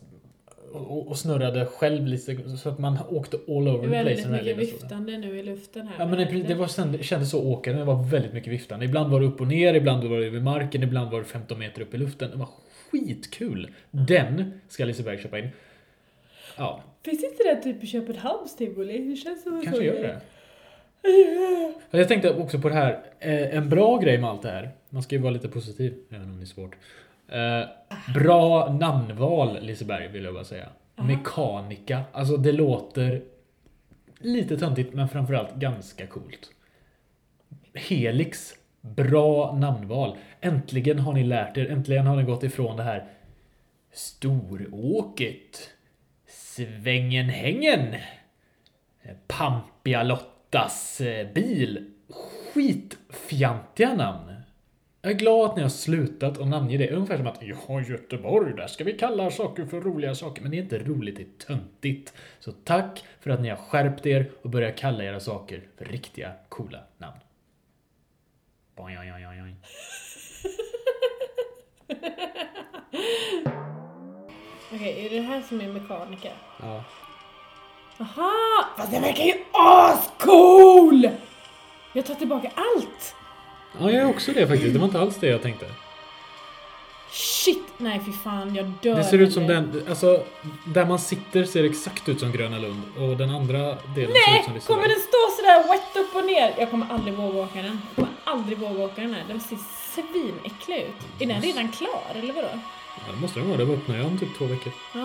och, 0.72 1.08
och 1.08 1.18
snurrade 1.18 1.66
själv 1.66 2.06
lite 2.06 2.56
så 2.56 2.68
att 2.68 2.78
man 2.78 2.98
åkte 3.08 3.36
all 3.48 3.68
over 3.68 3.82
the 3.82 3.88
place. 3.88 4.04
väldigt 4.04 4.30
mycket 4.30 4.56
viftande 4.56 5.18
nu 5.18 5.38
i 5.38 5.42
luften 5.42 5.86
här. 5.86 5.94
Ja 5.98 6.06
men 6.06 6.18
det, 6.18 6.42
det 6.42 6.54
var, 6.54 7.02
kändes 7.02 7.30
så 7.30 7.44
åkande, 7.44 7.78
det 7.78 7.84
var 7.84 8.02
väldigt 8.02 8.32
mycket 8.32 8.52
viftande. 8.52 8.84
Ibland 8.84 9.10
var 9.10 9.20
det 9.20 9.26
upp 9.26 9.40
och 9.40 9.46
ner, 9.46 9.74
ibland 9.74 10.04
var 10.04 10.18
det 10.18 10.26
över 10.26 10.40
marken, 10.40 10.82
ibland 10.82 11.10
var 11.10 11.18
det 11.18 11.24
15 11.24 11.58
meter 11.58 11.82
upp 11.82 11.94
i 11.94 11.98
luften. 11.98 12.30
Det 12.30 12.36
var 12.36 12.48
skitkul! 12.90 13.70
Den 13.90 14.60
ska 14.68 14.84
Liseberg 14.84 15.22
köpa 15.22 15.38
in. 15.38 15.48
Ja, 16.56 16.82
Finns 17.04 17.24
inte 17.24 17.42
det 17.44 17.62
typ 17.62 17.84
i 17.84 17.86
Köpenhamns 17.86 18.56
tivoli? 18.56 18.98
Det 18.98 19.16
känns 19.16 19.42
som 19.42 19.56
en 19.56 19.62
kanske 19.62 19.84
gör 19.84 20.02
det. 20.02 20.20
Jag 21.90 22.08
tänkte 22.08 22.34
också 22.34 22.58
på 22.58 22.68
det 22.68 22.74
här, 22.74 23.00
eh, 23.18 23.56
en 23.56 23.68
bra 23.68 23.98
grej 23.98 24.18
med 24.18 24.30
allt 24.30 24.42
det 24.42 24.50
här. 24.50 24.70
Man 24.90 25.02
ska 25.02 25.16
ju 25.16 25.22
vara 25.22 25.32
lite 25.32 25.48
positiv, 25.48 25.94
även 26.10 26.30
om 26.30 26.36
det 26.36 26.44
är 26.44 26.46
svårt. 26.46 26.76
Eh, 27.28 27.68
bra 28.14 28.72
namnval 28.72 29.58
Liseberg 29.62 30.08
vill 30.08 30.24
jag 30.24 30.34
bara 30.34 30.44
säga. 30.44 30.68
Mekanika, 30.96 32.04
alltså 32.12 32.36
det 32.36 32.52
låter 32.52 33.22
lite 34.18 34.56
töntigt 34.56 34.94
men 34.94 35.08
framförallt 35.08 35.54
ganska 35.54 36.06
coolt. 36.06 36.50
Helix, 37.74 38.54
bra 38.80 39.52
namnval. 39.52 40.16
Äntligen 40.40 40.98
har 40.98 41.12
ni 41.12 41.24
lärt 41.24 41.56
er, 41.56 41.70
äntligen 41.70 42.06
har 42.06 42.16
ni 42.16 42.22
gått 42.22 42.42
ifrån 42.42 42.76
det 42.76 42.82
här 42.82 43.08
Storåket, 43.92 45.70
Svängenhängen, 46.26 47.94
Pampiga 49.26 50.02
Lottas 50.02 51.00
eh, 51.00 51.32
bil. 51.32 51.90
Skitfjantiga 52.54 53.94
namn. 53.94 54.37
Jag 55.02 55.12
är 55.12 55.16
glad 55.16 55.50
att 55.50 55.56
ni 55.56 55.62
har 55.62 55.68
slutat 55.68 56.38
att 56.38 56.48
namnge 56.48 56.76
det. 56.76 56.90
Ungefär 56.90 57.16
som 57.16 57.26
att 57.26 57.42
ja, 57.42 57.80
Göteborg, 57.80 58.54
där 58.54 58.66
ska 58.66 58.84
vi 58.84 58.92
kalla 58.92 59.30
saker 59.30 59.66
för 59.66 59.80
roliga 59.80 60.14
saker. 60.14 60.42
Men 60.42 60.50
det 60.50 60.56
är 60.56 60.62
inte 60.62 60.78
roligt, 60.78 61.16
det 61.16 61.22
är 61.22 61.46
töntigt. 61.46 62.14
Så 62.40 62.52
tack 62.52 63.04
för 63.20 63.30
att 63.30 63.40
ni 63.40 63.48
har 63.48 63.56
skärpt 63.56 64.06
er 64.06 64.30
och 64.42 64.50
börjat 64.50 64.76
kalla 64.76 65.04
era 65.04 65.20
saker 65.20 65.62
för 65.76 65.84
riktiga, 65.84 66.32
coola 66.48 66.78
namn. 66.98 67.18
Boing, 68.76 68.98
oing, 68.98 69.12
oing, 69.12 69.42
oing. 69.42 69.56
Okej, 74.72 75.06
är 75.06 75.10
det 75.10 75.20
här 75.20 75.42
som 75.42 75.60
är 75.60 75.68
mekaniker? 75.68 76.32
Ja. 76.60 76.84
Aha! 78.00 78.64
Fast 78.76 78.92
den 78.92 79.02
verkar 79.02 79.24
ju 79.24 79.34
ascool! 79.52 81.10
Jag 81.94 82.06
tar 82.06 82.14
tillbaka 82.14 82.52
allt! 82.54 83.14
Ja, 83.80 83.90
jag 83.90 83.94
är 83.94 84.08
också 84.08 84.32
det 84.32 84.46
faktiskt. 84.46 84.72
Det 84.72 84.78
var 84.78 84.86
inte 84.86 85.00
alls 85.00 85.16
det 85.16 85.26
jag 85.26 85.42
tänkte. 85.42 85.66
Shit! 87.10 87.62
Nej 87.78 88.00
fy 88.06 88.12
fan, 88.12 88.54
jag 88.54 88.72
dör. 88.82 88.96
Det 88.96 89.04
ser 89.04 89.18
ut 89.18 89.32
som 89.32 89.46
den, 89.46 89.82
alltså 89.88 90.24
där 90.66 90.86
man 90.86 90.98
sitter 90.98 91.44
ser 91.44 91.64
exakt 91.64 92.08
ut 92.08 92.20
som 92.20 92.32
Gröna 92.32 92.58
Lund 92.58 92.82
och 92.98 93.16
den 93.16 93.30
andra 93.30 93.58
delen 93.58 93.76
ser 93.94 94.02
ut 94.04 94.12
Nej! 94.26 94.42
som 94.44 94.54
Liseberg. 94.54 94.60
Kommer 94.76 94.88
den 94.88 94.98
stå 95.00 95.18
sådär 95.36 95.68
wet 95.68 95.96
upp 96.06 96.14
och 96.16 96.24
ner? 96.26 96.54
Jag 96.58 96.70
kommer 96.70 96.86
aldrig 96.90 97.14
våga 97.14 97.38
åka 97.42 97.62
den. 97.62 97.80
Jag 97.88 97.94
kommer 97.96 98.10
aldrig 98.24 98.58
våga 98.58 98.84
åka 98.84 99.00
den 99.00 99.14
här. 99.14 99.24
Den 99.28 99.40
ser 99.40 99.58
svinäcklig 99.94 100.76
ut. 100.78 101.22
Är 101.22 101.26
den 101.26 101.42
redan 101.42 101.68
klar 101.72 102.02
eller 102.14 102.32
vadå? 102.34 102.48
Ja, 103.06 103.12
det 103.14 103.20
måste 103.20 103.40
den 103.40 103.48
vara. 103.48 103.64
Det 103.64 103.72
öppnar 103.72 103.96
jag 103.96 104.06
om 104.06 104.18
typ 104.18 104.38
två 104.38 104.44
veckor. 104.44 104.72
Ah. 104.94 104.98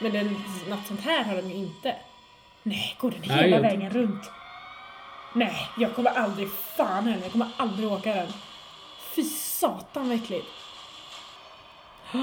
Men 0.00 0.12
den, 0.12 0.36
något 0.68 0.86
sånt 0.86 1.00
här 1.00 1.24
har 1.24 1.36
de 1.36 1.48
ju 1.48 1.54
inte. 1.54 1.94
Nej, 2.62 2.96
går 3.00 3.10
den 3.10 3.20
Nej, 3.26 3.36
hela 3.44 3.56
jag- 3.56 3.62
vägen 3.62 3.90
runt? 3.90 4.30
Nej, 5.34 5.54
jag 5.78 5.94
kommer 5.94 6.10
aldrig, 6.10 6.48
fan 6.50 7.04
heller, 7.06 7.22
jag 7.22 7.32
kommer 7.32 7.48
aldrig 7.56 7.92
åka 7.92 8.14
den. 8.14 8.28
Fy 9.16 9.22
satan 9.22 10.08
vad 10.08 10.16
äckligt. 10.16 10.46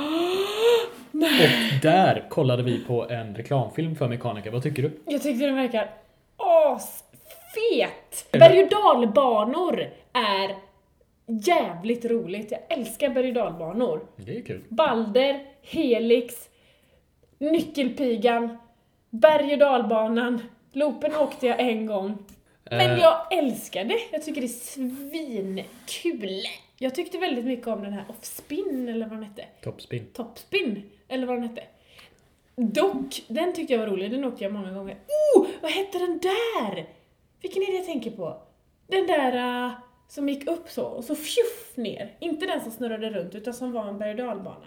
Och 1.12 1.82
där 1.82 2.25
kollade 2.30 2.63
vi 2.63 2.80
på 2.80 3.10
en 3.10 3.36
reklamfilm 3.36 3.96
för 3.96 4.08
Mekanika. 4.08 4.51
Vad 4.51 4.63
tycker 4.63 4.84
du? 4.84 5.00
Jag 5.06 5.24
tyckte 5.24 5.46
den 5.46 5.56
verkar 5.56 5.89
asfet! 6.38 8.32
Berg 8.32 8.63
och 8.63 8.70
dalbanor 8.70 9.88
är 10.13 10.56
jävligt 11.25 12.06
roligt. 12.06 12.51
Jag 12.51 12.80
älskar 12.80 13.10
berg 13.10 13.28
och 13.28 13.34
dalbanor. 13.34 14.01
Det 14.16 14.38
är 14.38 14.42
kul. 14.42 14.62
Balder, 14.70 15.39
Helix, 15.62 16.50
Nyckelpigan, 17.38 18.58
berg 19.10 19.54
och 19.54 19.60
dalbanan. 19.60 20.42
Loopen 20.72 21.16
åkte 21.16 21.48
jag 21.48 21.60
en 21.60 21.86
gång. 21.86 22.18
Men 22.70 22.92
Eh. 22.92 23.00
jag 23.00 23.38
älskar 23.38 23.86
det. 23.86 24.00
Jag 24.12 24.24
tycker 24.24 24.42
det 24.42 24.48
är 24.48 24.48
svinkul. 24.48 26.42
Jag 26.78 26.96
tyckte 26.96 27.18
väldigt 27.18 27.46
mycket 27.46 27.68
om 27.68 27.82
den 27.84 27.94
här 27.94 28.06
Offspin, 28.10 28.90
eller 28.90 29.06
vad 29.08 29.18
den 29.18 29.24
hette. 29.24 29.46
Toppspin. 29.62 30.06
Topspin, 30.14 30.90
eller 31.08 31.28
vad 31.28 31.36
den 31.36 31.44
hette. 31.50 31.64
Dock, 32.56 33.24
den 33.28 33.54
tyckte 33.54 33.74
jag 33.74 33.80
var 33.80 33.88
rolig, 33.88 34.12
den 34.12 34.24
åkte 34.26 34.44
jag 34.44 34.54
många 34.54 34.72
gånger. 34.72 34.98
Oh, 35.36 35.48
vad 35.62 35.72
hette 35.72 35.98
den 35.98 36.20
där? 36.20 36.86
Vilken 37.42 37.62
är 37.64 37.68
det 37.68 37.78
jag 37.78 37.86
tänker 37.86 38.12
på? 38.12 38.42
Den 38.88 39.08
där 39.08 39.66
uh, 39.66 39.72
som 40.08 40.30
gick 40.30 40.48
upp 40.48 40.70
så, 40.70 40.86
och 40.86 41.04
så 41.04 41.16
fjuff 41.16 41.72
ner. 41.76 42.14
Inte 42.20 42.46
den 42.46 42.62
som 42.62 42.72
snurrade 42.72 43.10
runt, 43.10 43.36
utan 43.36 43.54
som 43.54 43.72
var 43.72 43.88
en 43.88 44.00
berg 44.00 44.12
och 44.12 44.18
dalbana. 44.18 44.66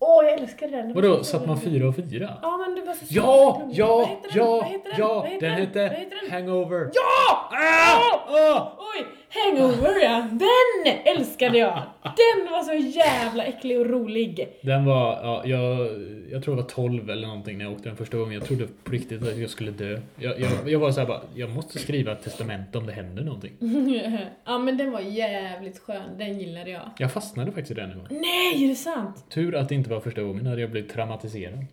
Åh, 0.00 0.24
jag 0.24 0.32
älskade 0.32 0.76
den. 0.76 0.92
Vadå, 0.94 1.24
satt 1.24 1.46
man 1.46 1.60
fyra 1.60 1.88
och 1.88 1.96
fyra? 1.96 2.28
Ja, 2.42 2.56
men 2.56 2.74
det 2.74 2.82
var 2.82 2.94
så 2.94 3.04
Ja, 3.08 3.62
ja, 3.70 4.08
ja, 4.34 4.66
ja! 4.98 5.14
Vad 5.14 5.26
heter 5.26 5.46
Den 5.48 5.50
hette? 5.66 6.06
Hangover. 6.30 6.90
Ja! 6.94 7.48
Ah! 7.52 7.98
Ah! 8.28 8.72
Oj, 8.78 9.06
Hangover 9.30 10.02
ja! 10.02 10.28
Den 10.30 10.92
älskade 11.04 11.58
jag! 11.58 11.82
Den 12.02 12.52
var 12.52 12.62
så 12.62 12.74
jävla 12.98 13.44
äcklig 13.44 13.80
och 13.80 13.86
rolig. 13.86 14.58
Den 14.62 14.84
var, 14.84 15.20
ja, 15.22 15.42
jag, 15.44 15.88
jag 16.30 16.42
tror 16.42 16.56
det 16.56 16.62
var 16.62 16.68
12 16.68 17.10
eller 17.10 17.26
någonting 17.26 17.58
när 17.58 17.64
jag 17.64 17.74
åkte 17.74 17.88
den 17.88 17.96
första 17.96 18.16
gången. 18.16 18.34
Jag 18.34 18.44
trodde 18.44 18.66
på 18.84 18.92
riktigt 18.92 19.22
att 19.22 19.38
jag 19.38 19.50
skulle 19.50 19.70
dö. 19.70 20.00
Jag, 20.16 20.40
jag, 20.40 20.50
jag 20.66 20.78
var 20.78 20.92
såhär 20.92 21.06
bara, 21.06 21.22
jag 21.34 21.50
måste 21.50 21.78
skriva 21.78 22.12
ett 22.12 22.22
testamente 22.22 22.78
om 22.78 22.86
det 22.86 22.92
händer 22.92 23.22
någonting. 23.24 23.52
ja 24.44 24.58
men 24.58 24.76
den 24.76 24.92
var 24.92 25.00
jävligt 25.00 25.78
skön, 25.78 26.18
den 26.18 26.38
gillade 26.40 26.70
jag. 26.70 26.90
Jag 26.98 27.12
fastnade 27.12 27.52
faktiskt 27.52 27.70
i 27.70 27.74
den 27.74 27.90
en 27.90 27.98
gång. 27.98 28.06
Nej, 28.10 28.64
är 28.64 28.68
det 28.68 28.74
sant? 28.74 29.24
Tur 29.30 29.54
att 29.54 29.68
det 29.68 29.74
inte 29.74 29.90
var 29.90 30.00
första 30.00 30.22
gången, 30.22 30.46
hade 30.46 30.60
jag 30.60 30.70
blivit 30.70 30.92
traumatiserad. 30.92 31.64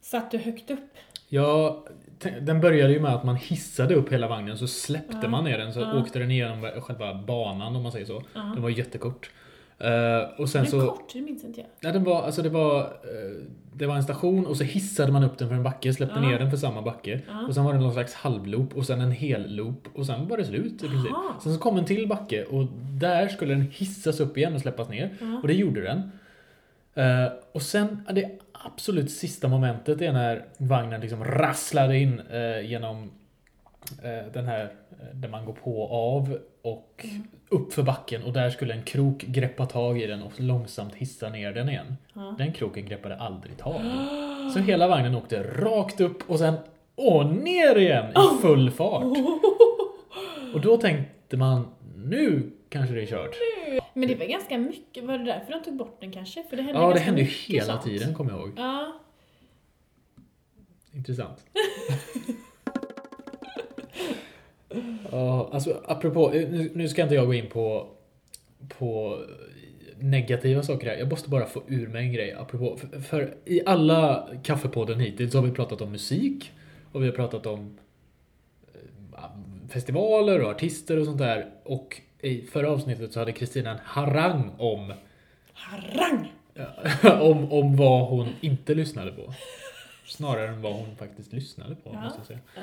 Satt 0.00 0.30
du 0.30 0.38
högt 0.38 0.70
upp? 0.70 0.90
Ja, 1.28 1.84
den 2.40 2.60
började 2.60 2.92
ju 2.92 3.00
med 3.00 3.14
att 3.14 3.24
man 3.24 3.36
hissade 3.36 3.94
upp 3.94 4.12
hela 4.12 4.28
vagnen 4.28 4.58
så 4.58 4.66
släppte 4.66 5.28
man 5.28 5.44
ner 5.44 5.58
den 5.58 5.72
så 5.72 5.80
Ja. 5.80 5.98
åkte 6.00 6.18
den 6.18 6.30
igenom 6.30 6.62
själva 6.80 7.14
banan 7.14 7.76
om 7.76 7.82
man 7.82 7.92
säger 7.92 8.06
så. 8.06 8.22
Ja. 8.34 8.40
Den 8.54 8.62
var 8.62 8.70
jättekort. 8.70 9.30
Eh, 9.78 10.40
och 10.40 10.48
sen 10.48 10.62
Men 10.62 10.70
så... 10.70 10.80
kort, 10.86 11.12
det 11.12 11.20
minns 11.20 11.44
inte 11.44 11.60
jag. 11.60 11.68
Nej, 11.80 11.92
den 11.92 12.04
var, 12.04 12.22
alltså 12.22 12.42
det 12.42 12.48
var, 12.48 12.80
eh, 12.80 12.86
det 13.74 13.86
var 13.86 13.96
en 13.96 14.02
station 14.02 14.46
och 14.46 14.56
så 14.56 14.64
hissade 14.64 15.12
man 15.12 15.24
upp 15.24 15.38
den 15.38 15.48
för 15.48 15.54
en 15.54 15.62
backe, 15.62 15.94
släppte 15.94 16.14
Ja. 16.22 16.28
ner 16.28 16.38
den 16.38 16.50
för 16.50 16.56
samma 16.56 16.82
backe. 16.82 17.20
Ja. 17.28 17.46
Och 17.48 17.54
sen 17.54 17.64
var 17.64 17.72
det 17.72 17.78
någon 17.80 17.92
slags 17.92 18.14
halvloop 18.14 18.76
och 18.76 18.86
sen 18.86 19.00
en 19.00 19.12
hel 19.12 19.54
loop 19.56 19.88
och 19.94 20.06
sen 20.06 20.28
var 20.28 20.36
det 20.36 20.44
slut 20.44 20.72
i 20.84 20.88
princip. 20.88 21.12
Sen 21.42 21.54
så 21.54 21.60
kom 21.60 21.76
en 21.78 21.84
till 21.84 22.08
backe 22.08 22.44
och 22.44 22.66
där 23.00 23.28
skulle 23.28 23.54
den 23.54 23.70
hissas 23.72 24.20
upp 24.20 24.36
igen 24.36 24.54
och 24.54 24.60
släppas 24.60 24.88
ner. 24.88 25.10
Ja. 25.20 25.38
Och 25.42 25.48
det 25.48 25.54
gjorde 25.54 25.80
den. 25.80 26.10
Eh, 27.00 27.32
och 27.52 27.62
sen, 27.62 28.06
det 28.12 28.30
absolut 28.52 29.10
sista 29.10 29.48
momentet 29.48 30.00
är 30.02 30.12
när 30.12 30.44
vagnen 30.58 31.00
liksom 31.00 31.24
rasslade 31.24 31.98
in 31.98 32.20
eh, 32.20 32.60
genom 32.60 33.10
eh, 34.02 34.32
den 34.32 34.46
här 34.46 34.72
där 35.12 35.28
man 35.28 35.44
går 35.44 35.52
på 35.52 35.82
och 35.82 36.16
av 36.16 36.38
och 36.62 36.86
Mm. 37.04 37.22
upp 37.48 37.72
för 37.72 37.82
backen 37.82 38.22
och 38.22 38.32
där 38.32 38.50
skulle 38.50 38.74
en 38.74 38.82
krok 38.82 39.24
greppa 39.26 39.66
tag 39.66 40.00
i 40.00 40.06
den 40.06 40.22
och 40.22 40.40
långsamt 40.40 40.94
hissa 40.94 41.28
ner 41.28 41.52
den 41.52 41.68
igen. 41.68 41.96
Ja. 42.12 42.34
Den 42.38 42.52
kroken 42.52 42.86
greppade 42.86 43.16
aldrig 43.16 43.56
tag. 43.58 43.80
Så 44.54 44.58
hela 44.58 44.88
vagnen 44.88 45.14
åkte 45.14 45.42
rakt 45.42 46.00
upp 46.00 46.30
och 46.30 46.38
sen 46.38 46.54
åh, 46.96 47.32
ner 47.32 47.78
igen 47.78 48.10
i 48.10 48.42
full 48.42 48.70
fart. 48.70 49.04
Och 50.54 50.60
då 50.60 50.76
tänkte 50.76 51.36
man, 51.36 51.68
nu 51.96 52.50
kanske 52.68 52.94
det 52.94 53.02
är 53.02 53.06
kört. 53.06 53.30
Men 53.94 54.08
det 54.08 54.14
var 54.14 54.26
ganska 54.26 54.58
mycket, 54.58 55.04
var 55.04 55.18
det 55.18 55.24
därför 55.24 55.52
de 55.52 55.62
tog 55.62 55.76
bort 55.76 56.00
den 56.00 56.12
kanske? 56.12 56.42
För 56.42 56.56
det 56.56 56.62
hände 56.62 56.80
Ja, 56.80 56.92
det 56.92 57.00
hände 57.00 57.20
ju 57.20 57.26
hela 57.26 57.64
sånt. 57.66 57.82
tiden 57.82 58.14
kommer 58.14 58.30
jag 58.30 58.40
ihåg. 58.40 58.52
Ja. 58.56 59.00
Intressant. 60.92 61.44
Ja, 65.12 65.50
alltså 65.52 65.82
apropå, 65.86 66.30
nu, 66.34 66.70
nu 66.74 66.88
ska 66.88 67.02
inte 67.02 67.14
jag 67.14 67.26
gå 67.26 67.34
in 67.34 67.48
på, 67.50 67.86
på 68.78 69.18
negativa 69.98 70.62
saker 70.62 70.86
här. 70.86 70.96
Jag 70.96 71.10
måste 71.10 71.28
bara 71.30 71.46
få 71.46 71.62
ur 71.66 71.88
mig 71.88 72.06
en 72.06 72.12
grej 72.12 72.32
apropå. 72.32 72.76
För, 72.76 73.00
för 73.00 73.34
i 73.44 73.60
alla 73.66 74.28
kaffepodden 74.42 75.00
hittills 75.00 75.34
har 75.34 75.42
vi 75.42 75.50
pratat 75.50 75.80
om 75.80 75.92
musik 75.92 76.52
och 76.92 77.02
vi 77.02 77.06
har 77.06 77.12
pratat 77.14 77.46
om 77.46 77.78
eh, 79.14 79.20
festivaler 79.68 80.42
och 80.42 80.50
artister 80.50 80.98
och 80.98 81.04
sånt 81.04 81.18
där. 81.18 81.50
Och 81.62 82.00
i 82.22 82.42
förra 82.46 82.70
avsnittet 82.70 83.12
så 83.12 83.18
hade 83.18 83.32
Kristina 83.32 83.70
en 83.70 83.78
harang 83.84 84.50
om, 84.58 84.92
Harang! 85.52 86.32
om, 87.20 87.52
om 87.52 87.76
vad 87.76 88.06
hon 88.08 88.28
inte 88.40 88.74
lyssnade 88.74 89.12
på. 89.12 89.34
Snarare 90.06 90.48
än 90.48 90.62
vad 90.62 90.72
hon 90.72 90.96
faktiskt 90.96 91.32
lyssnade 91.32 91.74
på, 91.74 91.90
Ja. 91.92 92.00
måste 92.00 92.18
jag 92.20 92.26
säga. 92.26 92.38
Ja. 92.56 92.62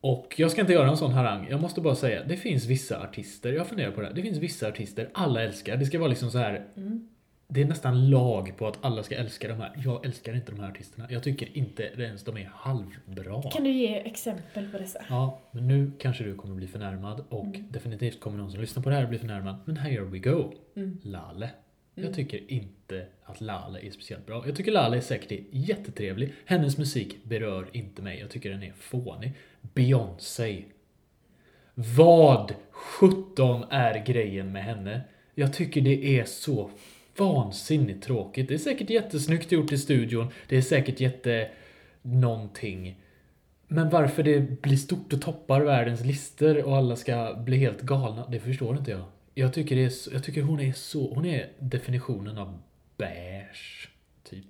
Och 0.00 0.34
jag 0.36 0.50
ska 0.50 0.60
inte 0.60 0.72
göra 0.72 0.88
en 0.88 0.96
sån 0.96 1.12
harang. 1.12 1.46
Jag 1.50 1.60
måste 1.60 1.80
bara 1.80 1.94
säga, 1.94 2.24
det 2.24 2.36
finns 2.36 2.64
vissa 2.66 3.02
artister, 3.02 3.52
jag 3.52 3.66
funderar 3.66 3.90
på 3.90 4.00
det 4.00 4.06
här. 4.06 4.14
Det 4.14 4.22
finns 4.22 4.38
vissa 4.38 4.68
artister 4.68 5.08
alla 5.14 5.42
älskar. 5.42 5.76
Det 5.76 5.86
ska 5.86 5.98
vara 5.98 6.08
liksom 6.08 6.30
så 6.30 6.38
här. 6.38 6.66
Mm. 6.76 7.08
Det 7.52 7.60
är 7.62 7.64
nästan 7.64 8.10
lag 8.10 8.52
på 8.56 8.66
att 8.66 8.78
alla 8.84 9.02
ska 9.02 9.14
älska 9.16 9.48
de 9.48 9.54
här. 9.54 9.72
Jag 9.84 10.04
älskar 10.06 10.34
inte 10.34 10.52
de 10.52 10.60
här 10.60 10.68
artisterna. 10.70 11.06
Jag 11.10 11.22
tycker 11.22 11.56
inte 11.56 11.82
ens 11.82 12.24
de 12.24 12.36
är 12.36 12.50
halvbra. 12.54 13.42
Kan 13.50 13.64
du 13.64 13.70
ge 13.70 13.94
exempel 13.96 14.68
på 14.68 14.78
dessa? 14.78 15.04
Ja, 15.08 15.40
men 15.50 15.68
nu 15.68 15.92
kanske 15.98 16.24
du 16.24 16.34
kommer 16.34 16.54
bli 16.54 16.66
förnärmad 16.66 17.24
och 17.28 17.44
Mm. 17.44 17.66
definitivt 17.70 18.20
kommer 18.20 18.38
någon 18.38 18.50
som 18.52 18.60
lyssnar 18.60 18.82
på 18.82 18.88
det 18.90 18.96
här 18.96 19.06
bli 19.06 19.18
förnärmad. 19.18 19.56
Men 19.64 19.76
here 19.76 20.04
we 20.04 20.18
go. 20.18 20.52
Mm. 20.76 20.98
Lale. 21.02 21.50
Jag 21.94 22.02
Mm. 22.04 22.14
tycker 22.14 22.52
inte 22.52 23.06
att 23.24 23.40
Lale 23.40 23.78
är 23.86 23.90
speciellt 23.90 24.26
bra. 24.26 24.46
Jag 24.46 24.56
tycker 24.56 24.72
Lale 24.72 24.96
är 24.96 25.00
säkert 25.00 25.40
jättetrevlig. 25.50 26.32
Hennes 26.44 26.78
musik 26.78 27.24
berör 27.24 27.68
inte 27.72 28.02
mig. 28.02 28.20
Jag 28.20 28.30
tycker 28.30 28.50
den 28.50 28.62
är 28.62 28.72
fånig. 28.72 29.32
Beyoncé. 29.74 30.64
Vad 31.74 32.54
17 32.70 33.64
är 33.70 34.04
grejen 34.06 34.52
med 34.52 34.64
henne? 34.64 35.00
Jag 35.34 35.52
tycker 35.52 35.80
det 35.80 36.18
är 36.18 36.24
så 36.24 36.70
vansinnigt 37.20 38.04
tråkigt. 38.04 38.48
Det 38.48 38.54
är 38.54 38.58
säkert 38.58 38.90
jättesnyggt 38.90 39.52
gjort 39.52 39.72
i 39.72 39.78
studion. 39.78 40.28
Det 40.48 40.56
är 40.56 40.62
säkert 40.62 41.00
jätte... 41.00 41.48
någonting. 42.02 42.96
Men 43.68 43.90
varför 43.90 44.22
det 44.22 44.62
blir 44.62 44.76
stort 44.76 45.12
och 45.12 45.22
toppar 45.22 45.60
världens 45.60 46.04
listor 46.04 46.64
och 46.64 46.76
alla 46.76 46.96
ska 46.96 47.34
bli 47.34 47.56
helt 47.56 47.80
galna, 47.82 48.26
det 48.28 48.40
förstår 48.40 48.76
inte 48.76 48.90
jag. 48.90 49.02
Jag 49.34 49.54
tycker, 49.54 49.76
det 49.76 49.84
är 49.84 50.12
jag 50.12 50.24
tycker 50.24 50.42
hon 50.42 50.60
är 50.60 50.72
så... 50.72 51.14
Hon 51.14 51.26
är 51.26 51.48
definitionen 51.58 52.38
av 52.38 52.58
beige, 52.96 53.88
typ. 54.30 54.44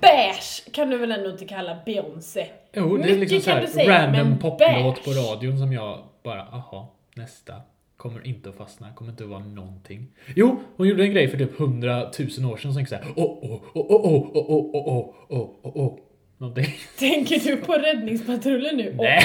Beige 0.00 0.72
kan 0.72 0.90
du 0.90 0.98
väl 0.98 1.12
ändå 1.12 1.30
inte 1.30 1.44
kalla 1.44 1.78
Beyoncé? 1.86 2.46
Jo, 2.72 2.96
det 2.96 3.02
är 3.02 3.06
Mycket 3.06 3.18
liksom 3.18 3.40
så 3.40 3.50
kan 3.50 3.60
du 3.60 3.66
här 3.66 3.72
säga, 3.72 4.06
random 4.06 4.38
poplåt 4.38 5.04
på 5.04 5.10
radion 5.10 5.58
som 5.58 5.72
jag 5.72 6.09
bara, 6.22 6.42
aha, 6.42 6.94
nästa. 7.14 7.54
Kommer 7.96 8.26
inte 8.26 8.48
att 8.48 8.56
fastna, 8.56 8.92
kommer 8.94 9.10
inte 9.10 9.24
att 9.24 9.30
vara 9.30 9.44
någonting. 9.44 10.06
Jo, 10.36 10.60
hon 10.76 10.88
gjorde 10.88 11.02
en 11.02 11.12
grej 11.12 11.28
för 11.28 11.38
typ 11.38 11.58
hundratusen 11.58 12.44
år 12.44 12.56
sedan 12.56 12.74
som 12.74 12.86
såhär, 12.86 13.04
åh, 13.16 13.24
oh, 13.24 13.38
åh, 13.42 13.60
oh, 13.74 13.86
åh, 13.90 14.06
oh, 14.06 14.30
åh, 14.34 14.46
åh, 14.48 14.70
åh, 14.74 14.84
åh, 14.86 15.14
åh, 15.28 15.50
åh, 15.62 15.72
åh, 15.76 15.98
Någonting. 16.40 16.66
Tänker 16.98 17.40
du 17.40 17.56
på 17.56 17.72
Räddningspatrullen 17.72 18.76
nu? 18.76 18.94
Nej! 18.98 19.20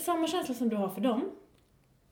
Samma 0.00 0.26
känsla 0.26 0.54
som 0.54 0.68
du 0.68 0.76
har 0.76 0.88
för 0.88 1.00
dem 1.00 1.30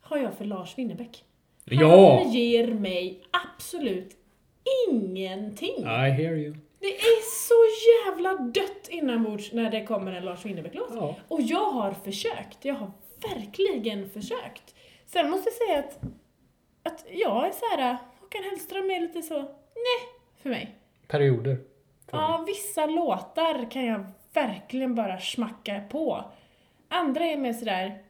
har 0.01 0.19
jag 0.19 0.35
för 0.35 0.45
Lars 0.45 0.79
Winnerbäck. 0.79 1.25
Han 1.71 1.79
ja. 1.79 2.25
ger 2.27 2.67
mig 2.75 3.23
absolut 3.31 4.17
ingenting. 4.89 5.79
I 5.79 6.11
hear 6.11 6.37
you. 6.37 6.55
Det 6.81 6.87
är 6.97 7.23
så 7.49 7.55
jävla 8.07 8.35
dött 8.35 8.89
inombords 8.89 9.53
när 9.53 9.71
det 9.71 9.85
kommer 9.85 10.13
en 10.13 10.25
Lars 10.25 10.45
Winnerbäck-låt. 10.45 10.91
Ja. 10.95 11.15
Och 11.29 11.41
jag 11.41 11.71
har 11.71 11.93
försökt, 11.93 12.65
jag 12.65 12.75
har 12.75 12.91
verkligen 13.35 14.11
försökt. 14.11 14.75
Sen 15.07 15.31
måste 15.31 15.51
jag 15.51 15.69
säga 15.69 15.79
att, 15.79 15.99
att 16.83 17.07
jag 17.13 17.47
är 17.47 17.53
såhär, 17.53 17.97
Håkan 18.21 18.43
Hellström 18.45 18.91
är 18.91 19.01
lite 19.01 19.23
så, 19.23 19.39
nej, 19.75 20.09
för 20.43 20.51
mig. 20.51 20.75
Perioder. 21.07 21.59
Ja, 22.11 22.45
vissa 22.47 22.87
låtar 22.87 23.71
kan 23.71 23.85
jag 23.87 24.05
verkligen 24.33 24.95
bara 24.95 25.19
smacka 25.21 25.81
på. 25.91 26.25
Andra 26.89 27.25
är 27.25 27.37
mer 27.37 27.53
sådär, 27.53 28.03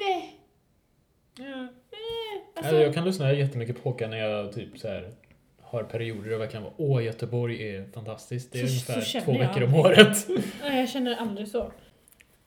nej, 0.00 0.36
Ja. 1.38 1.44
nej. 1.56 1.68
Alltså, 2.54 2.68
Alltså, 2.68 2.76
jag 2.76 2.94
kan 2.94 3.04
lyssna 3.04 3.32
jättemycket 3.32 3.82
på 3.82 3.88
Håkan 3.88 4.10
när 4.10 4.16
jag 4.18 4.52
typ 4.52 4.78
så 4.78 4.88
här 4.88 5.10
har 5.70 5.82
perioder 5.82 6.32
och 6.34 6.40
verkligen 6.40 6.62
vara 6.62 6.74
åh 6.76 7.04
Göteborg 7.04 7.68
är 7.76 7.84
fantastiskt. 7.94 8.52
Det 8.52 8.60
är 8.60 8.66
Så- 8.66 8.80
så 8.86 8.92
ungefär 8.92 9.06
känner 9.06 9.24
två 9.26 9.32
jag 9.32 9.38
veckor 9.38 9.62
om 9.64 9.74
året. 9.74 10.26
nej, 10.62 10.80
jag 10.80 10.88
känner 10.88 11.16
aldrig 11.16 11.48
så. 11.48 11.72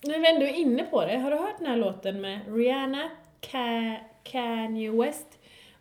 När 0.03 0.19
vi 0.19 0.29
ändå 0.33 0.45
är 0.45 0.53
inne 0.53 0.83
på 0.83 1.05
det, 1.05 1.17
har 1.17 1.31
du 1.31 1.37
hört 1.37 1.57
den 1.59 1.67
här 1.67 1.77
låten 1.77 2.21
med 2.21 2.39
Rihanna, 2.55 3.09
Ka- 3.41 3.97
Kanye 4.23 4.91
West 4.91 5.27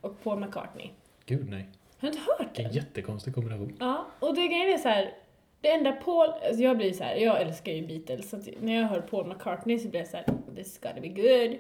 och 0.00 0.22
Paul 0.22 0.38
McCartney? 0.40 0.90
Gud 1.26 1.50
nej. 1.50 1.68
Har 1.98 2.08
du 2.10 2.16
inte 2.18 2.32
hört 2.38 2.54
den? 2.54 2.66
en 2.66 2.72
jättekonstig 2.72 3.34
kombination. 3.34 3.76
Ja, 3.80 4.06
och 4.18 4.34
det 4.34 4.46
grejen 4.48 4.74
är 4.74 4.78
så 4.78 4.88
här. 4.88 5.14
Det 5.60 5.70
enda 5.72 5.92
Paul, 5.92 6.28
alltså 6.46 6.62
jag 6.62 6.76
blir 6.76 6.92
så 6.92 7.04
här, 7.04 7.16
jag 7.16 7.40
älskar 7.40 7.72
ju 7.72 7.86
Beatles, 7.86 8.30
så 8.30 8.38
när 8.60 8.80
jag 8.80 8.88
hör 8.88 9.00
Paul 9.00 9.26
McCartney 9.26 9.78
så 9.78 9.88
blir 9.88 10.00
jag 10.00 10.08
så 10.08 10.16
här, 10.16 10.26
this 10.56 10.78
gotta 10.78 11.00
be 11.00 11.08
good. 11.08 11.50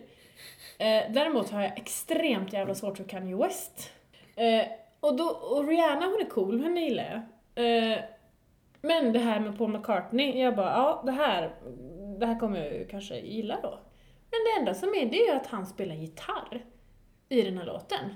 Eh, 0.78 1.12
däremot 1.12 1.50
har 1.50 1.62
jag 1.62 1.78
extremt 1.78 2.52
jävla 2.52 2.74
svårt 2.74 2.96
för 2.96 3.04
Kanye 3.04 3.36
West. 3.36 3.90
Eh, 4.36 4.66
och, 5.02 5.16
då, 5.16 5.24
och 5.24 5.68
Rihanna 5.68 6.06
hon 6.06 6.20
är 6.20 6.30
cool, 6.30 6.60
henne 6.60 6.80
gillar 6.80 7.04
jag. 7.04 7.22
Eh, 7.64 7.98
men 8.82 9.12
det 9.12 9.18
här 9.18 9.40
med 9.40 9.58
Paul 9.58 9.70
McCartney, 9.70 10.40
jag 10.40 10.56
bara, 10.56 10.70
ja 10.70 11.02
det 11.06 11.12
här, 11.12 11.54
det 12.18 12.26
här 12.26 12.38
kommer 12.38 12.58
jag 12.58 12.74
ju 12.74 12.86
kanske 12.86 13.18
gilla 13.18 13.58
då. 13.62 13.78
Men 14.30 14.40
det 14.44 14.60
enda 14.60 14.74
som 14.74 14.88
är, 14.88 15.06
det 15.06 15.22
är 15.22 15.26
ju 15.26 15.36
att 15.36 15.46
han 15.46 15.66
spelar 15.66 15.94
gitarr 15.94 16.64
i 17.28 17.42
den 17.42 17.58
här 17.58 17.66
låten. 17.66 18.14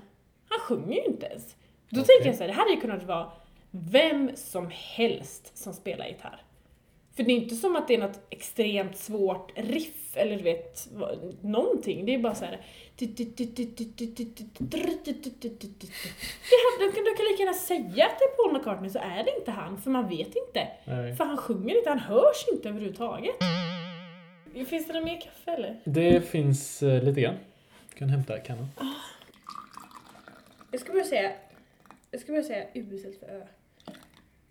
Han 0.49 0.61
sjunger 0.61 0.95
ju 0.95 1.05
inte 1.05 1.27
ens. 1.27 1.57
Då 1.91 2.01
Okej. 2.01 2.07
tänker 2.07 2.27
jag 2.27 2.35
så 2.35 2.43
här, 2.43 2.49
det 2.49 2.55
hade 2.55 2.71
ju 2.71 2.81
kunnat 2.81 3.03
vara 3.03 3.33
vem 3.71 4.31
som 4.37 4.71
helst 4.73 5.57
som 5.57 5.73
spelar 5.73 6.07
gitarr. 6.07 6.43
För 7.17 7.23
det 7.23 7.33
är 7.33 7.37
inte 7.37 7.55
som 7.55 7.77
att 7.77 7.89
det 7.89 7.95
är 7.95 7.99
något 7.99 8.21
extremt 8.31 8.99
svårt 8.99 9.53
riff 9.55 10.17
eller 10.17 10.37
du 10.37 10.43
vet, 10.43 10.89
någonting. 11.41 12.07
Det 12.07 12.15
är 12.15 12.19
bara 12.19 12.35
så 12.35 12.45
här. 12.45 12.61
Det 12.97 13.07
hade- 13.07 13.25
De 16.81 16.93
kan, 16.93 17.05
de 17.05 17.15
kan 17.17 17.27
lika 17.31 17.43
gärna 17.43 17.55
säga 17.55 18.07
att 18.07 18.19
det 18.19 18.25
är 18.25 18.37
Paul 18.45 18.53
McCartney 18.59 18.91
så 18.91 18.99
är 18.99 19.25
det 19.25 19.39
inte 19.39 19.51
han, 19.51 19.79
för 19.83 19.91
man 19.91 20.09
vet 20.09 20.37
inte. 20.37 20.69
Nej. 20.85 21.17
För 21.17 21.25
han 21.25 21.37
sjunger 21.37 21.77
inte, 21.79 21.89
han 21.91 21.99
hörs 21.99 22.45
inte 22.53 22.69
överhuvudtaget. 22.69 23.35
Finns 24.69 24.87
det 24.87 24.93
något 24.93 25.05
mer 25.05 25.21
kaffe 25.21 25.51
eller? 25.51 25.81
Det 25.85 26.21
finns 26.21 26.83
eh, 26.83 27.03
lite 27.05 27.21
grann. 27.21 27.35
Jag 27.91 27.99
kan 27.99 28.09
hämta 28.09 28.39
kannan. 28.39 28.67
Jag 30.71 30.81
ska 30.81 30.93
börja 30.93 31.05
säga, 31.05 31.33
jag 32.11 32.21
ska 32.21 32.33
börja 32.33 32.45
säga 32.45 32.65
U 32.75 33.15
för 33.21 33.27
Ö. 33.27 33.47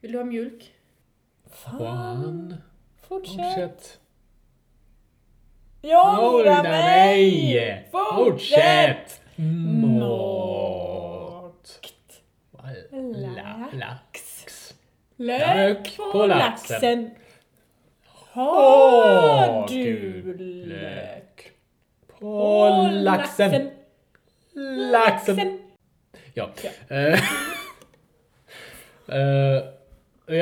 Vill 0.02 0.12
du 0.12 0.18
ha 0.18 0.26
mjölk? 0.26 0.72
Juan. 1.64 2.56
Fortsätt. 3.08 3.38
Fortsätt. 3.38 4.00
Hålla 6.16 6.64
mig! 6.64 7.88
Fortsätt! 7.92 9.22
La- 13.14 13.70
Lax. 13.74 14.46
Lök 15.16 15.98
på 16.12 16.26
laxen. 16.26 17.10
Har 18.32 19.68
du 19.68 20.24
lök? 20.66 20.68
lök 20.68 21.52
På 22.20 22.70
laxen. 22.92 23.70
Laxen. 24.92 25.60
Ja. 26.34 26.50
Ja. 26.90 27.18
Eh, 30.28 30.36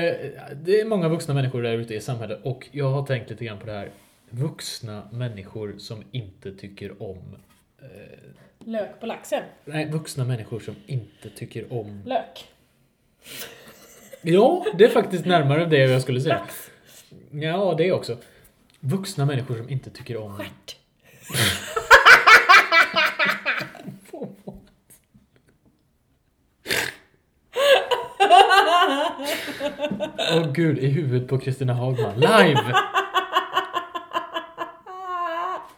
det 0.56 0.82
är 0.82 0.86
många 0.86 1.08
vuxna 1.10 1.34
människor 1.34 1.62
där 1.62 1.74
ute 1.78 1.96
i 1.96 2.02
samhället 2.02 2.40
och 2.44 2.68
jag 2.72 2.90
har 2.90 3.06
tänkt 3.06 3.30
lite 3.30 3.46
grann 3.46 3.60
på 3.60 3.66
det 3.66 3.72
här. 3.72 3.90
Vuxna 4.30 5.04
människor 5.12 5.76
som 5.78 6.04
inte 6.12 6.56
tycker 6.56 7.04
om... 7.04 7.36
Eh, 7.82 7.88
Lök 8.66 9.00
på 9.00 9.06
laxen. 9.06 9.44
nej, 9.66 9.86
vuxna 9.92 10.26
människor 10.26 10.60
som 10.60 10.76
inte 10.86 11.30
tycker 11.30 11.74
om... 11.74 12.02
Lök. 12.06 12.46
Ja, 14.22 14.66
det 14.78 14.84
är 14.86 14.90
faktiskt 14.90 15.26
närmare 15.26 15.66
det 15.66 15.78
jag 15.78 16.02
skulle 16.02 16.22
säga. 16.22 16.40
Lax. 16.40 16.72
Ja, 17.32 17.76
det 17.78 17.92
också. 17.92 18.18
Vuxna 18.80 19.26
människor 19.26 19.56
som 19.56 19.70
inte 19.70 19.90
tycker 19.90 20.18
om... 20.18 20.38
Stjärt. 20.38 20.78
Åh 30.36 30.52
gud, 30.54 30.78
i 30.80 30.88
huvudet 30.88 31.28
på 31.28 31.38
Kristina 31.38 31.74
Hagman. 31.74 32.16
Live! 32.16 32.74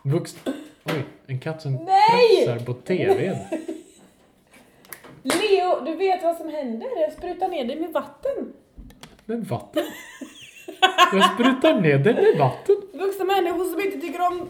Vuxna... 0.03 0.53
Oj, 0.85 1.03
en 1.27 1.39
katt 1.39 1.61
som 1.61 1.73
Nej! 1.73 2.45
krafsar 2.45 2.65
på 2.65 2.73
TVn. 2.73 3.35
Le 5.23 5.31
Theo, 5.31 5.81
du 5.85 5.95
vet 5.95 6.23
vad 6.23 6.37
som 6.37 6.49
händer? 6.49 6.87
Jag 7.01 7.13
sprutar 7.13 7.47
ner 7.47 7.65
dig 7.65 7.79
med 7.79 7.93
vatten. 7.93 8.53
Men 9.25 9.43
vatten? 9.43 9.83
Jag 11.13 11.33
sprutar 11.33 11.81
ner 11.81 11.97
det 11.97 12.13
med 12.13 12.37
vatten. 12.37 12.75
Vuxna 12.93 13.25
människor 13.25 13.65
som 13.71 13.79
inte 13.81 13.99
tycker 13.99 14.21
om 14.27 14.49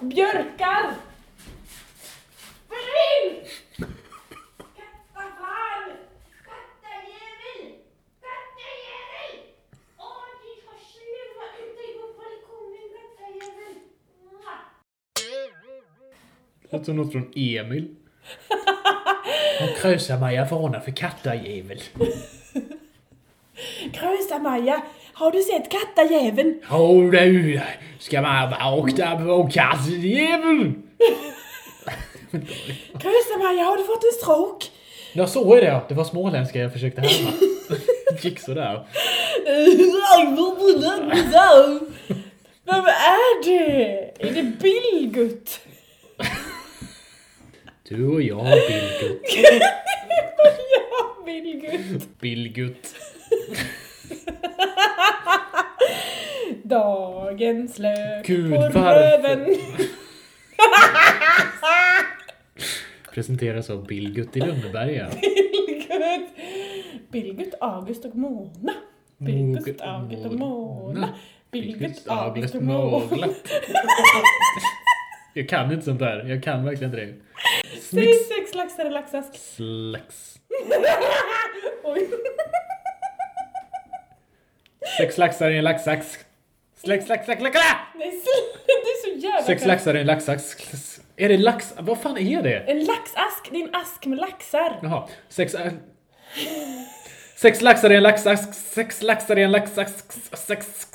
björkar. 0.00 0.94
Försvinn! 2.68 3.44
Kattafan! 4.76 5.84
Kattajävel! 6.48 7.60
Kattajävel! 8.24 9.34
Åh, 9.98 10.24
ni 10.42 10.52
har 10.66 10.78
snuva 10.92 11.46
ut 11.62 11.74
dig 11.80 11.90
på 11.98 12.06
balkongen, 12.18 12.88
kattajävel! 12.96 13.74
Det 16.72 16.78
låter 16.78 16.84
som 16.84 16.96
något 16.96 17.12
från 17.12 17.32
Emil. 17.36 17.88
Han 19.60 19.68
krösar 19.76 20.18
Maja 20.18 20.44
Varna 20.50 20.80
för 20.80 20.90
kattajävel. 20.90 21.82
Krösa-Maja, 23.92 24.82
har 25.12 25.30
du 25.30 25.42
sett 25.42 25.70
kattajäveln? 25.70 26.60
Åh 26.70 27.10
du, 27.10 27.60
ska 27.98 28.22
man 28.22 28.50
vakna 28.50 29.16
på 29.16 29.50
kattajävel? 29.52 30.72
Krösa-Maja, 33.00 33.64
har 33.64 33.76
du 33.76 33.84
fått 33.84 34.04
en 34.04 34.12
stroke? 34.22 34.66
Ja, 35.12 35.26
så 35.26 35.54
är 35.54 35.60
det 35.60 35.66
ja. 35.66 35.84
Det 35.88 35.94
var 35.94 36.04
småländska 36.04 36.58
jag 36.58 36.72
försökte 36.72 37.00
härma. 37.00 37.32
Gick 38.20 38.40
sådär. 38.40 38.86
Vem 42.64 42.84
är 42.84 43.44
det? 43.44 44.12
Är 44.18 44.32
det 44.34 44.42
Billgut? 44.42 45.60
Du 47.92 48.06
och 48.06 48.22
jag, 48.22 48.44
Billgutt. 48.44 49.22
ja, 50.72 51.24
Billgut. 51.24 52.08
Billgutt. 52.20 52.94
Dagens 56.62 57.78
lök 57.78 58.26
Gud, 58.26 58.50
på 58.50 58.80
röven. 58.80 59.56
Presenteras 63.14 63.70
av 63.70 63.86
Billgutt 63.86 64.36
i 64.36 64.40
Lönneberga. 64.40 65.08
Billgut. 65.20 66.28
Billgut, 67.10 67.54
August 67.60 68.04
och 68.04 68.16
Mona. 68.16 68.72
Billgut, 69.18 69.80
August 69.80 70.26
och 70.26 70.34
Mona. 70.34 71.08
Billgut, 71.50 72.02
August 72.06 72.54
och 72.54 72.62
Mona. 72.62 73.28
Jag 75.32 75.48
kan 75.48 75.72
inte 75.72 75.84
sånt 75.84 75.98
där. 75.98 76.24
Jag 76.28 76.42
kan 76.42 76.64
verkligen 76.64 76.94
inte 76.94 77.06
det. 77.06 77.14
Säg 77.80 78.14
sex 78.14 78.54
laxar 78.54 78.86
i 78.86 78.90
laxask. 78.90 79.36
Slax. 79.36 80.38
Oj. 81.84 82.10
Sex 84.98 85.18
laxar 85.18 85.50
i 85.50 85.58
en 85.58 85.64
laxax. 85.64 86.18
Sex 86.74 86.86
lax, 86.86 87.08
lax, 87.08 87.28
lax, 87.28 87.42
lax. 87.42 87.56
Det 87.94 88.04
är 88.04 88.10
så, 88.10 88.58
det 88.66 88.72
är 88.72 89.02
så 89.02 89.26
jävla 89.26 89.42
Sex 89.42 89.66
laxar 89.66 89.96
i 89.96 90.00
en 90.00 90.06
laxax. 90.06 90.56
Är 91.16 91.28
det 91.28 91.36
lax? 91.36 91.74
Vad 91.78 92.00
fan 92.00 92.18
är 92.18 92.42
det? 92.42 92.56
En 92.56 92.84
laxask, 92.84 93.50
det 93.50 93.56
är 93.56 93.68
en 93.68 93.74
ask 93.74 94.06
med 94.06 94.18
laxar. 94.18 94.78
Jaha. 94.82 95.08
Sex... 95.28 95.54
äh, 95.54 95.72
Sex 97.36 97.60
laxar 97.60 97.92
i 97.92 97.96
en 97.96 98.02
laxask. 98.02 98.54
Sex 98.54 99.02
laxar 99.02 99.38
i 99.38 99.42
en 99.42 99.52
laxask. 99.52 100.12
Sex... 100.36 100.86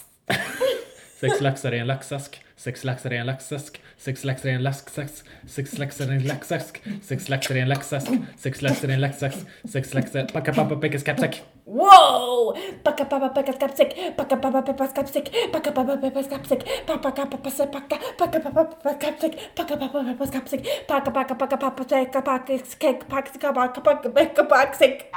Sex 1.19 1.41
laxar 1.41 1.73
i 1.73 1.80
en 1.80 1.88
laxask. 1.88 2.43
Sex 2.56 2.84
laxar 2.84 3.13
i 3.13 3.17
en 3.17 3.26
laxask. 3.26 3.82
Sex 3.97 4.23
laxar 4.23 4.49
i 4.49 4.53
en 4.53 4.63
laxask. 4.63 5.25
Sex 5.47 5.77
laxar 5.79 6.12
i 6.12 6.15
en 6.15 6.25
laxask. 6.27 6.81
Sex 7.01 7.29
laxar 7.29 7.57
i 7.57 7.62
en 7.62 7.69
laxask. 7.69 8.12
Sex 8.38 8.62
laxar 8.62 8.89
i 8.89 8.93
en 8.93 9.01
laxask. 9.01 9.39
Sex 9.65 9.93
laxar... 9.93 10.27
Packa 10.33 10.53
pappa 10.53 10.75
pekkas 10.75 11.03
kapsäck. 11.03 11.41
Wow! 11.65 12.53
Packa 12.83 13.05
pappa 13.05 13.29
peppas 13.29 13.57
kappsäck, 13.60 13.95
packa 14.15 14.38
pappa 14.38 14.62
peppas 14.62 14.93
kappsäck, 14.93 15.31
packa 15.51 15.71
pappa 15.71 15.97
peppas 15.97 16.27
kappsäck, 16.27 16.62
packa 16.88 17.12
pappa 17.12 17.25
peppas 17.25 17.57
packa, 17.57 17.97
packa 18.17 18.39
pappa 18.39 18.63
peppas 18.65 18.97
kappsäck, 19.01 19.33
packa 19.55 19.77
pappa 19.77 20.03
peppas 20.03 20.31
kappsäck, 20.31 20.62
packa 20.88 21.12
packa 21.12 21.36
packa 21.36 21.57
pappa 21.57 21.83
säcka 21.83 22.21
packa 22.21 22.57
skäck 22.57 23.07
packa 23.10 23.51
packa 23.53 23.81
packa 23.81 24.10
packa 24.10 24.43
packa 24.43 24.73
säck. 24.73 25.12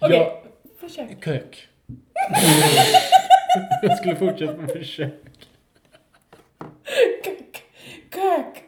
Okej, 0.00 0.42
försök. 0.80 1.24
Kök. 1.24 1.68
Jag 3.82 3.96
skulle 3.98 4.16
fortsätta 4.16 4.52
med 4.52 4.70
försök. 4.70 5.14
Kök. 8.14 8.64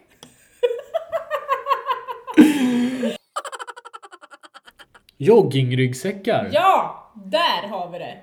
Joggingryggsäckar. 5.16 6.48
Ja, 6.52 7.02
där 7.14 7.68
har 7.68 7.90
vi 7.90 7.98
det. 7.98 8.18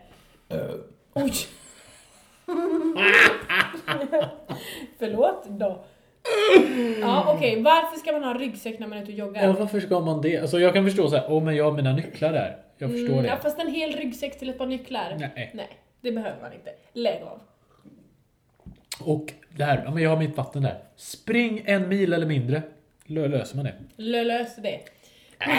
Oj. 1.14 1.32
Förlåt 5.00 5.46
då. 5.50 5.84
Ja 7.02 7.34
okej, 7.36 7.62
varför 7.62 7.98
ska 7.98 8.12
man 8.12 8.24
ha 8.24 8.34
ryggsäck 8.34 8.80
när 8.80 8.88
man 8.88 8.98
är 8.98 9.02
ute 9.04 9.12
och 9.12 9.18
joggar? 9.18 9.44
Ja, 9.44 9.56
varför 9.60 9.80
ska 9.80 10.00
man 10.00 10.22
det? 10.22 10.38
Alltså 10.38 10.60
jag 10.60 10.74
kan 10.74 10.84
förstå 10.86 11.10
så 11.10 11.16
här, 11.16 11.26
åh 11.30 11.44
men 11.44 11.56
jag 11.56 11.66
har 11.66 11.72
mina 11.72 11.94
nycklar 11.94 12.34
där. 12.34 12.58
Jag 12.78 12.92
förstår 12.92 13.14
Mm, 13.14 13.26
ja, 13.26 13.36
det. 13.36 13.42
fast 13.42 13.60
en 13.60 13.74
hel 13.74 13.92
ryggsäck 13.94 14.40
till 14.40 14.50
ett 14.50 14.58
par 14.58 14.66
nycklar? 14.66 15.16
Nej. 15.20 15.52
Nej, 15.54 15.70
det 16.02 16.12
behöver 16.12 16.42
man 16.42 16.54
inte. 16.54 16.74
Lägg 16.94 17.22
av. 17.24 17.40
Och 19.00 19.34
det 19.58 19.64
här, 19.64 19.82
ja 19.86 19.92
men 19.92 20.04
jag 20.04 20.10
har 20.10 20.18
mitt 20.18 20.38
vatten 20.38 20.62
där. 20.62 20.78
Spring 20.96 21.62
en 21.66 21.90
mil 21.90 22.14
eller 22.14 22.26
mindre. 22.28 22.62
Lö- 23.06 23.28
Löser 23.28 23.56
man 23.56 23.66
det? 23.66 23.74
Lö- 23.98 24.24
Lös 24.24 24.56
det. 24.56 24.80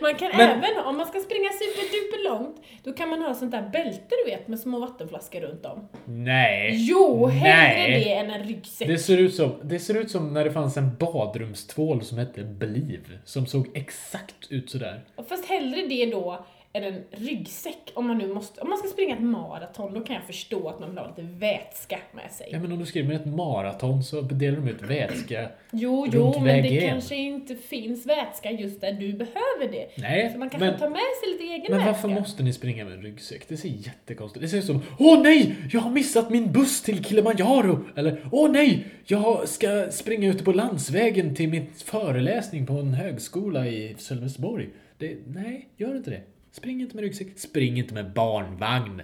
Man 0.00 0.14
kan 0.14 0.30
Äh. 0.30 0.36
Men- 0.36 0.50
även, 0.64 0.84
om 0.84 0.96
man 0.96 1.06
ska 1.06 1.20
springa 1.20 1.48
superduper 1.48 2.24
långt, 2.30 2.56
då 2.84 2.92
kan 2.92 3.08
man 3.08 3.22
ha 3.22 3.34
sånt 3.34 3.50
där 3.52 3.62
bälte 3.72 4.14
du 4.24 4.30
vet 4.30 4.48
med 4.48 4.58
små 4.58 4.78
vattenflaskor 4.78 5.40
runt 5.40 5.66
om. 5.66 5.88
Nej. 6.04 6.70
Jo, 6.74 7.26
hellre 7.26 7.88
Nej. 7.88 8.04
det 8.04 8.12
än 8.14 8.30
en 8.30 8.44
ryggsäck. 8.48 8.88
Det 8.88 8.98
ser, 8.98 9.18
ut 9.18 9.34
som, 9.34 9.52
det 9.62 9.78
ser 9.78 9.94
ut 10.00 10.10
som 10.10 10.34
när 10.34 10.44
det 10.44 10.52
fanns 10.52 10.76
en 10.76 10.96
badrumstvål 10.96 12.02
som 12.04 12.18
hette 12.18 12.42
Believe. 12.42 13.18
Som 13.24 13.46
såg 13.46 13.68
exakt 13.74 14.46
ut 14.50 14.70
sådär. 14.70 15.00
Fast 15.28 15.48
hellre 15.48 15.82
det 15.88 16.06
då 16.10 16.46
än 16.74 16.84
en 16.84 17.02
ryggsäck. 17.10 17.92
Om 17.94 18.06
man 18.06 18.18
nu 18.18 18.34
måste, 18.34 18.60
om 18.60 18.68
man 18.68 18.78
ska 18.78 18.88
springa 18.88 19.14
ett 19.16 19.22
maraton, 19.22 19.94
då 19.94 20.00
kan 20.00 20.16
jag 20.16 20.24
förstå 20.24 20.68
att 20.68 20.80
man 20.80 20.88
vill 20.88 20.98
ha 20.98 21.08
lite 21.08 21.22
vätska 21.22 21.98
med 22.12 22.30
sig. 22.30 22.48
Ja 22.52 22.58
men 22.58 22.72
om 22.72 22.78
du 22.78 22.86
skriver 22.86 23.14
ett 23.14 23.26
maraton 23.26 24.04
så 24.04 24.20
delar 24.20 24.56
de 24.60 24.68
ut 24.68 24.82
vätska. 24.82 25.48
Jo, 25.72 26.02
runt 26.04 26.14
jo, 26.14 26.40
men 26.40 26.62
det 26.62 26.80
kanske 26.88 27.16
inte 27.16 27.54
finns 27.56 28.06
vätska 28.06 28.50
just 28.50 28.80
där 28.80 28.92
du 28.92 29.12
behöver 29.12 29.72
det. 29.72 29.88
Nej, 30.02 30.30
Så 30.32 30.38
man 30.38 30.50
kanske 30.50 30.70
men- 30.70 30.78
tar 30.78 30.88
med 30.88 30.98
sig 31.22 31.32
lite 31.32 31.44
egen 31.44 31.66
Men 31.68 31.78
väska. 31.78 31.92
varför 31.92 32.08
måste 32.08 32.42
ni 32.42 32.52
springa 32.52 32.84
med 32.84 32.92
en 32.94 33.02
ryggsäck? 33.02 33.48
Det 33.48 33.56
ser 33.56 33.68
jättekonstigt 33.68 34.42
Det 34.42 34.48
ser 34.48 34.58
ut 34.58 34.64
som 34.64 34.82
Åh 34.98 35.22
nej! 35.22 35.56
Jag 35.72 35.80
har 35.80 35.90
missat 35.90 36.30
min 36.30 36.52
buss 36.52 36.82
till 36.82 37.04
Kilimanjaro! 37.04 37.84
Eller 37.96 38.24
Åh 38.32 38.50
nej! 38.50 38.86
Jag 39.06 39.48
ska 39.48 39.86
springa 39.90 40.28
ute 40.28 40.44
på 40.44 40.52
landsvägen 40.52 41.34
till 41.34 41.48
min 41.48 41.66
föreläsning 41.84 42.66
på 42.66 42.72
en 42.72 42.94
högskola 42.94 43.66
i 43.66 43.94
Sölvesborg. 43.98 44.68
Det, 44.98 45.16
nej, 45.26 45.68
gör 45.76 45.96
inte 45.96 46.10
det. 46.10 46.20
Spring 46.52 46.80
inte 46.80 46.96
med 46.96 47.02
ryggsäck. 47.02 47.38
Spring 47.38 47.78
inte 47.78 47.94
med 47.94 48.12
barnvagn. 48.12 49.02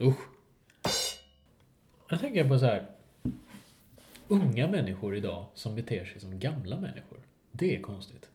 Usch. 0.00 0.18
Jag 2.10 2.20
tänker 2.20 2.48
på 2.48 2.58
så 2.58 2.66
här. 2.66 2.86
Unga 4.28 4.68
människor 4.68 5.16
idag 5.16 5.44
som 5.54 5.74
beter 5.74 6.04
sig 6.04 6.20
som 6.20 6.38
gamla 6.38 6.76
människor. 6.76 7.18
Det 7.52 7.76
är 7.76 7.80
konstigt. 7.80 8.28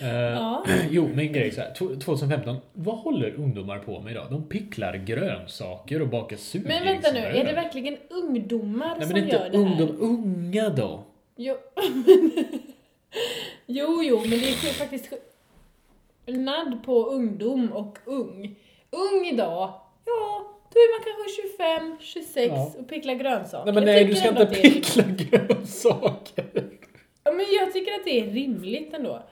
Eh, 0.00 0.08
Ja. 0.14 0.64
Jo, 0.90 1.08
men 1.08 1.18
en 1.18 1.32
grej 1.32 1.50
så 1.52 1.60
här. 1.60 1.74
tw- 1.74 2.00
2015. 2.00 2.56
Vad 2.72 2.96
håller 2.98 3.30
ungdomar 3.34 3.78
på 3.78 4.00
med 4.00 4.10
idag? 4.10 4.26
De 4.30 4.44
picklar 4.48 4.96
grönsaker 4.96 6.02
och 6.02 6.08
bakar 6.08 6.36
surdegsbröd. 6.36 6.84
Men 6.84 6.94
vänta 6.94 7.12
nu, 7.12 7.18
är 7.18 7.44
det 7.44 7.52
verkligen 7.52 7.96
ungdomar 8.10 8.96
Nej 8.98 9.06
som 9.08 9.12
men 9.12 9.24
inte 9.24 9.36
gör 9.36 9.50
det 9.50 9.58
här? 9.58 9.64
ungdom, 9.64 9.96
unga 10.00 10.68
då. 10.68 11.04
Jo. 11.36 11.56
jo, 13.66 14.02
jo, 14.02 14.20
men 14.20 14.30
det 14.30 14.48
är 14.48 14.72
faktiskt 14.72 15.12
skillnad 16.26 16.84
på 16.84 17.04
ungdom 17.06 17.72
och 17.72 17.98
ung. 18.04 18.56
Ung 18.90 19.26
idag, 19.26 19.72
ja, 20.04 20.50
då 20.74 20.78
är 20.80 20.98
man 20.98 21.04
kanske 21.04 21.42
25, 21.42 21.96
26 22.00 22.52
Ja. 22.54 22.72
och 22.80 22.88
picklar 22.88 23.14
grönsaker. 23.14 23.64
Nej 23.64 23.74
men 23.74 23.84
nej, 23.84 24.04
du 24.04 24.14
ska 24.14 24.28
inte 24.28 24.46
pickla 24.46 25.02
grönsaker. 25.02 26.44
Ja, 27.24 27.32
men 27.32 27.46
jag 27.60 27.72
tycker 27.72 27.92
att 27.94 28.04
det 28.04 28.20
är 28.20 28.26
rimligt 28.26 28.94
ändå. 28.94 29.22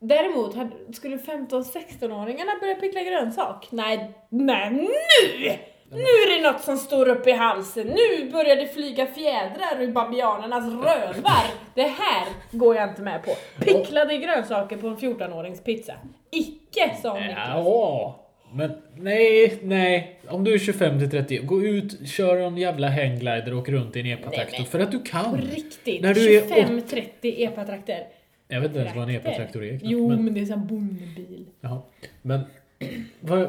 Däremot, 0.00 0.56
skulle 0.96 1.16
15-16-åringarna 1.16 2.52
börja 2.60 2.74
pickla 2.74 3.02
grönsak? 3.02 3.68
Nej, 3.70 4.10
nej 4.28 4.70
nu! 4.70 5.50
Nu 5.90 5.98
är 6.00 6.38
det 6.42 6.50
något 6.52 6.60
som 6.62 6.76
står 6.76 7.08
upp 7.08 7.26
i 7.26 7.32
halsen, 7.32 7.86
nu 7.86 8.30
börjar 8.30 8.56
det 8.56 8.66
flyga 8.66 9.06
fjädrar 9.06 9.80
ur 9.82 9.92
babianernas 9.92 10.64
rövar. 10.64 11.44
Det 11.74 11.82
här 11.82 12.26
går 12.50 12.76
jag 12.76 12.88
inte 12.88 13.02
med 13.02 13.22
på. 13.24 13.30
Picklade 13.64 14.16
grönsaker 14.16 14.76
på 14.76 14.86
en 14.88 14.96
14-årings 14.96 15.62
pizza. 15.64 15.92
Icke, 16.30 16.96
sa 17.02 17.14
Niklas. 17.20 17.48
Ja, 17.48 18.24
men 18.52 18.70
nej, 18.96 19.58
nej. 19.62 20.20
Om 20.28 20.44
du 20.44 20.54
är 20.54 20.58
25 20.58 20.98
till 20.98 21.10
30, 21.10 21.38
gå 21.38 21.62
ut, 21.62 22.08
kör 22.08 22.36
en 22.36 22.56
jävla 22.56 22.88
hangglider 22.90 23.52
och 23.52 23.58
åk 23.58 23.68
runt 23.68 23.96
i 23.96 24.00
en 24.00 24.06
epatraktor 24.06 24.64
för 24.64 24.80
att 24.80 24.90
du 24.92 24.98
På 24.98 25.04
kan. 25.04 25.40
riktigt, 25.40 26.02
När 26.02 26.14
du 26.14 26.36
är 26.36 26.42
25-30 26.42 27.08
epatrakter. 27.22 28.06
Jag 28.48 28.60
vet 28.60 28.68
inte 28.70 28.80
ens 28.80 28.96
vad 28.96 29.08
en 29.10 29.14
Traktor. 29.14 29.30
epatraktor 29.30 29.64
är. 29.64 29.68
knappt, 29.70 29.82
Jo, 29.84 30.08
men- 30.08 30.24
men 30.24 30.34
det 30.34 30.40
är 30.40 30.52
en 30.52 30.66
bondebil. 30.66 31.46
Jaha. 31.60 31.82
Men 32.22 32.40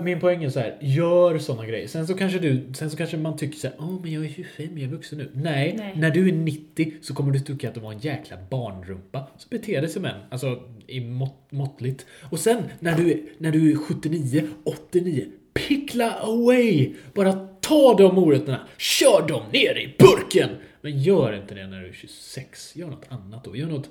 min 0.03 0.19
poäng 0.19 0.43
är 0.43 0.49
så 0.49 0.59
här, 0.59 0.77
gör 0.81 1.37
såna 1.37 1.65
grejer. 1.65 1.87
Sen 1.87 2.07
så 2.07 2.13
kanske 2.13 2.39
du, 2.39 2.73
sen 2.73 2.89
så 2.89 2.97
kanske 2.97 3.17
man 3.17 3.37
tycker 3.37 3.57
så 3.57 3.67
här, 3.67 3.75
åh 3.79 3.99
men 4.01 4.11
jag 4.13 4.25
är 4.25 4.29
25, 4.29 4.77
jag 4.77 4.87
är 4.87 4.87
vuxen 4.95 5.17
nu. 5.17 5.29
Nej, 5.33 5.75
Nej. 5.77 5.93
när 5.95 6.09
du 6.11 6.27
är 6.29 6.33
90 6.33 6.93
så 7.01 7.13
kommer 7.13 7.31
du 7.31 7.39
tycka 7.39 7.67
att 7.67 7.73
du 7.73 7.79
var 7.79 7.91
en 7.93 7.99
jäkla 7.99 8.37
barnrumpa. 8.49 9.27
Så 9.37 9.47
bete 9.49 9.81
dig 9.81 9.89
som 9.89 10.05
en, 10.05 10.19
alltså 10.29 10.63
i 10.87 10.99
mått, 10.99 11.47
måttligt. 11.51 12.05
Och 12.21 12.39
sen 12.39 12.63
när 12.79 12.97
du, 12.97 13.11
är- 13.11 13.19
när 13.37 13.51
du 13.51 13.71
är 13.71 13.75
79, 13.75 14.43
89, 14.63 15.25
pickla 15.53 16.11
away! 16.13 16.93
Bara 17.13 17.33
ta 17.61 17.95
de 17.97 18.15
morötterna, 18.15 18.67
kör 18.77 19.27
dem 19.27 19.43
ner 19.53 19.77
i 19.77 19.95
burken! 19.99 20.49
Men 20.81 21.01
gör 21.01 21.33
inte 21.41 21.55
det 21.55 21.67
när 21.67 21.81
du 21.81 21.87
är 21.89 21.93
26, 21.93 22.75
gör 22.75 22.87
något 22.87 23.05
annat 23.09 23.43
då. 23.43 23.55
Gör 23.55 23.67
något 23.67 23.89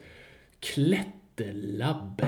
klätterlabb. 0.61 2.23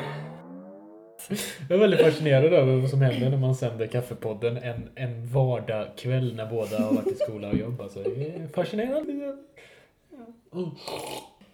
Jag 1.68 1.76
är 1.76 1.80
väldigt 1.80 2.00
fascinerad 2.00 2.44
över 2.52 2.76
vad 2.76 2.90
som 2.90 3.00
händer 3.02 3.30
när 3.30 3.36
man 3.36 3.54
sänder 3.54 3.86
Kaffepodden 3.86 4.56
en, 4.56 4.90
en 4.94 5.26
vardagkväll 5.26 6.34
när 6.36 6.46
båda 6.46 6.82
har 6.82 6.94
varit 6.94 7.06
i 7.06 7.14
skola 7.14 7.48
och 7.48 7.56
jobb. 7.56 7.80
Alltså, 7.80 8.02
det 8.02 8.26
är 8.26 8.48
fascinerande. 8.54 9.12
Mm. 9.12 10.70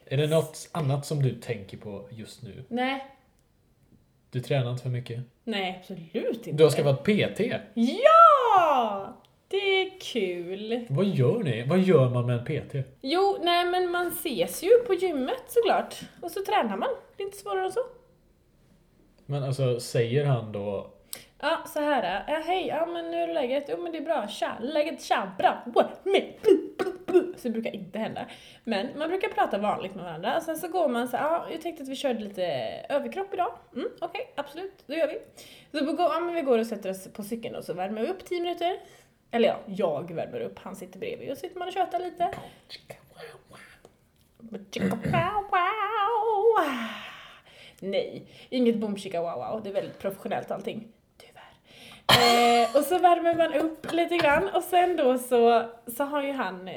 Är 0.06 0.16
det 0.16 0.26
något 0.26 0.68
annat 0.72 1.06
som 1.06 1.22
du 1.22 1.30
tänker 1.40 1.76
på 1.76 2.08
just 2.10 2.42
nu? 2.42 2.64
Nej, 2.68 3.06
Du 4.30 4.40
tränar 4.40 4.70
inte 4.70 4.82
för 4.82 4.90
mycket? 4.90 5.20
nej 5.44 5.78
absolut 5.80 6.36
inte. 6.36 6.52
Du 6.52 6.64
har 6.64 6.70
skaffat 6.70 7.02
PT? 7.04 7.40
Ja! 7.74 9.12
Det 9.48 9.56
är 9.56 10.00
kul. 10.00 10.86
Vad 10.88 11.06
gör 11.06 11.38
ni? 11.42 11.62
Vad 11.68 11.78
gör 11.78 12.10
man 12.10 12.26
med 12.26 12.38
en 12.38 12.44
PT? 12.44 12.74
Jo, 13.00 13.38
nej 13.42 13.64
men 13.64 13.90
man 13.90 14.08
ses 14.08 14.62
ju 14.62 14.70
på 14.86 14.94
gymmet 14.94 15.42
såklart. 15.48 15.94
Och 16.22 16.30
så 16.30 16.44
tränar 16.44 16.76
man. 16.76 16.88
Det 17.16 17.22
är 17.22 17.26
inte 17.26 17.38
svårare 17.38 17.64
än 17.66 17.72
så. 17.72 17.80
Men 19.26 19.42
alltså, 19.42 19.80
säger 19.80 20.24
han 20.24 20.52
då... 20.52 20.90
Ja, 21.40 21.64
så 21.66 21.80
här. 21.80 22.24
Ja, 22.28 22.42
hej, 22.46 22.66
ja 22.66 22.86
men 22.86 23.04
hur 23.04 23.28
är 23.28 23.34
läget? 23.34 23.64
Jo 23.68 23.76
men 23.82 23.92
det 23.92 23.98
är 23.98 24.02
bra. 24.02 24.28
Tja, 24.28 24.56
läget 24.60 25.02
tja, 25.02 25.32
bra. 25.38 25.62
Wow. 25.66 25.84
Så 27.36 27.48
det 27.48 27.50
brukar 27.50 27.74
inte 27.74 27.98
hända. 27.98 28.26
Men 28.64 28.98
man 28.98 29.08
brukar 29.08 29.28
prata 29.28 29.58
vanligt 29.58 29.94
med 29.94 30.04
varandra. 30.04 30.36
Och 30.36 30.42
sen 30.42 30.56
så 30.56 30.68
går 30.68 30.88
man 30.88 31.08
så 31.08 31.16
ja 31.16 31.46
jag 31.50 31.62
tänkte 31.62 31.82
att 31.82 31.88
vi 31.88 31.96
körde 31.96 32.20
lite 32.20 32.44
överkropp 32.88 33.34
idag. 33.34 33.58
Mm, 33.74 33.88
okej, 34.00 34.32
absolut, 34.36 34.84
då 34.86 34.94
gör 34.94 35.08
vi. 35.08 35.18
Så 35.78 35.84
vi 35.84 35.92
går, 35.92 36.06
ja, 36.12 36.20
men 36.20 36.34
vi 36.34 36.42
går 36.42 36.58
och 36.58 36.66
sätter 36.66 36.90
oss 36.90 37.08
på 37.12 37.22
cykeln 37.22 37.54
och 37.56 37.64
så 37.64 37.74
värmer 37.74 38.02
vi 38.02 38.08
upp 38.08 38.24
10 38.24 38.40
minuter. 38.40 38.76
Eller 39.30 39.48
ja, 39.48 39.58
jag 39.66 40.14
värmer 40.14 40.40
upp, 40.40 40.58
han 40.58 40.76
sitter 40.76 40.98
bredvid 40.98 41.30
och 41.30 41.38
sitter 41.38 41.58
man 41.58 41.68
och 41.68 41.74
tjötar 41.74 41.98
lite. 41.98 42.30
Nej, 47.80 48.26
inget 48.50 48.76
boom 48.76 48.96
chicka 48.96 49.22
wow 49.22 49.34
wow. 49.34 49.60
Det 49.62 49.68
är 49.68 49.74
väldigt 49.74 49.98
professionellt 49.98 50.50
allting. 50.50 50.88
Tyvärr. 51.16 52.62
Eh, 52.62 52.76
och 52.76 52.84
så 52.84 52.98
värmer 52.98 53.34
man 53.34 53.54
upp 53.54 53.92
lite 53.92 54.16
grann 54.16 54.48
och 54.48 54.62
sen 54.62 54.96
då 54.96 55.18
så, 55.18 55.64
så 55.96 56.04
har 56.04 56.22
ju 56.22 56.32
han 56.32 56.68
eh, 56.68 56.74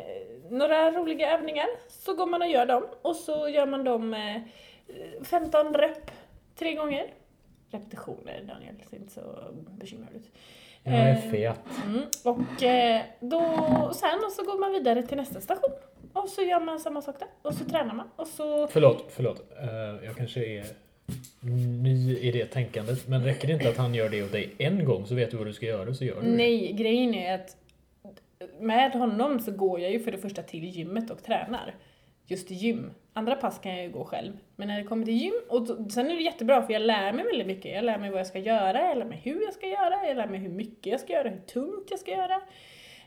några 0.49 0.91
roliga 0.91 1.33
övningar. 1.33 1.67
Så 1.89 2.13
går 2.15 2.25
man 2.25 2.41
och 2.41 2.47
gör 2.49 2.65
dem 2.65 2.85
och 3.01 3.15
så 3.15 3.49
gör 3.49 3.65
man 3.65 3.83
dem 3.83 4.13
eh, 4.13 4.41
15 5.23 5.73
rep 5.73 6.11
tre 6.55 6.73
gånger. 6.73 7.13
Repetitioner 7.71 8.41
Daniel, 8.47 8.75
ser 8.89 8.97
inte 8.97 9.13
så 9.13 9.21
bekymrad 9.53 10.15
ut. 10.15 10.31
Jag 10.83 10.93
är 10.93 11.11
Eh, 11.11 11.31
fet. 11.31 11.59
Mm. 11.85 12.01
Och 12.23 12.63
eh, 12.63 13.01
då, 13.19 13.41
sen 13.93 14.19
och 14.25 14.31
så 14.31 14.43
går 14.43 14.59
man 14.59 14.71
vidare 14.71 15.03
till 15.03 15.17
nästa 15.17 15.41
station. 15.41 15.71
Och 16.13 16.29
så 16.29 16.41
gör 16.41 16.59
man 16.59 16.79
samma 16.79 17.01
sak 17.01 17.19
där. 17.19 17.27
Och 17.41 17.53
så 17.53 17.65
tränar 17.65 17.93
man. 17.93 18.09
Och 18.15 18.27
så... 18.27 18.67
Förlåt, 18.67 19.05
förlåt. 19.09 19.51
Jag 20.03 20.15
kanske 20.17 20.45
är 20.45 20.65
ny 21.83 22.17
i 22.17 22.31
det 22.31 22.45
tänkandet. 22.45 23.07
Men 23.07 23.23
räcker 23.23 23.47
det 23.47 23.53
inte 23.53 23.69
att 23.69 23.77
han 23.77 23.95
gör 23.95 24.09
det 24.09 24.23
åt 24.23 24.31
dig 24.31 24.55
en 24.57 24.85
gång 24.85 25.05
så 25.05 25.15
vet 25.15 25.31
du 25.31 25.37
vad 25.37 25.47
du 25.47 25.53
ska 25.53 25.65
göra 25.65 25.93
så 25.93 26.05
gör 26.05 26.21
du 26.21 26.27
det. 26.27 26.37
Nej, 26.37 26.73
grejen 26.73 27.13
är 27.13 27.35
att 27.35 27.55
med 28.59 28.91
honom 28.91 29.39
så 29.39 29.51
går 29.51 29.79
jag 29.79 29.91
ju 29.91 29.99
för 29.99 30.11
det 30.11 30.17
första 30.17 30.41
till 30.41 30.65
gymmet 30.65 31.09
och 31.09 31.23
tränar. 31.23 31.75
Just 32.25 32.51
gym. 32.51 32.91
Andra 33.13 33.35
pass 33.35 33.59
kan 33.59 33.71
jag 33.75 33.83
ju 33.83 33.91
gå 33.91 34.05
själv. 34.05 34.33
Men 34.55 34.67
när 34.67 34.77
det 34.77 34.83
kommer 34.83 35.05
till 35.05 35.17
gym, 35.17 35.33
och 35.47 35.67
sen 35.67 36.11
är 36.11 36.15
det 36.15 36.21
jättebra 36.21 36.61
för 36.61 36.73
jag 36.73 36.81
lär 36.81 37.13
mig 37.13 37.25
väldigt 37.25 37.47
mycket. 37.47 37.75
Jag 37.75 37.85
lär 37.85 37.97
mig 37.97 38.09
vad 38.09 38.19
jag 38.19 38.27
ska 38.27 38.39
göra, 38.39 38.87
jag 38.87 38.97
lär 38.97 39.05
mig 39.05 39.21
hur 39.23 39.41
jag 39.41 39.53
ska 39.53 39.67
göra, 39.67 40.07
jag 40.07 40.17
lär 40.17 40.27
mig 40.27 40.39
hur 40.39 40.49
mycket 40.49 40.85
jag 40.85 40.99
ska 40.99 41.13
göra, 41.13 41.29
hur 41.29 41.39
tungt 41.39 41.87
jag 41.89 41.99
ska 41.99 42.11
göra. 42.11 42.41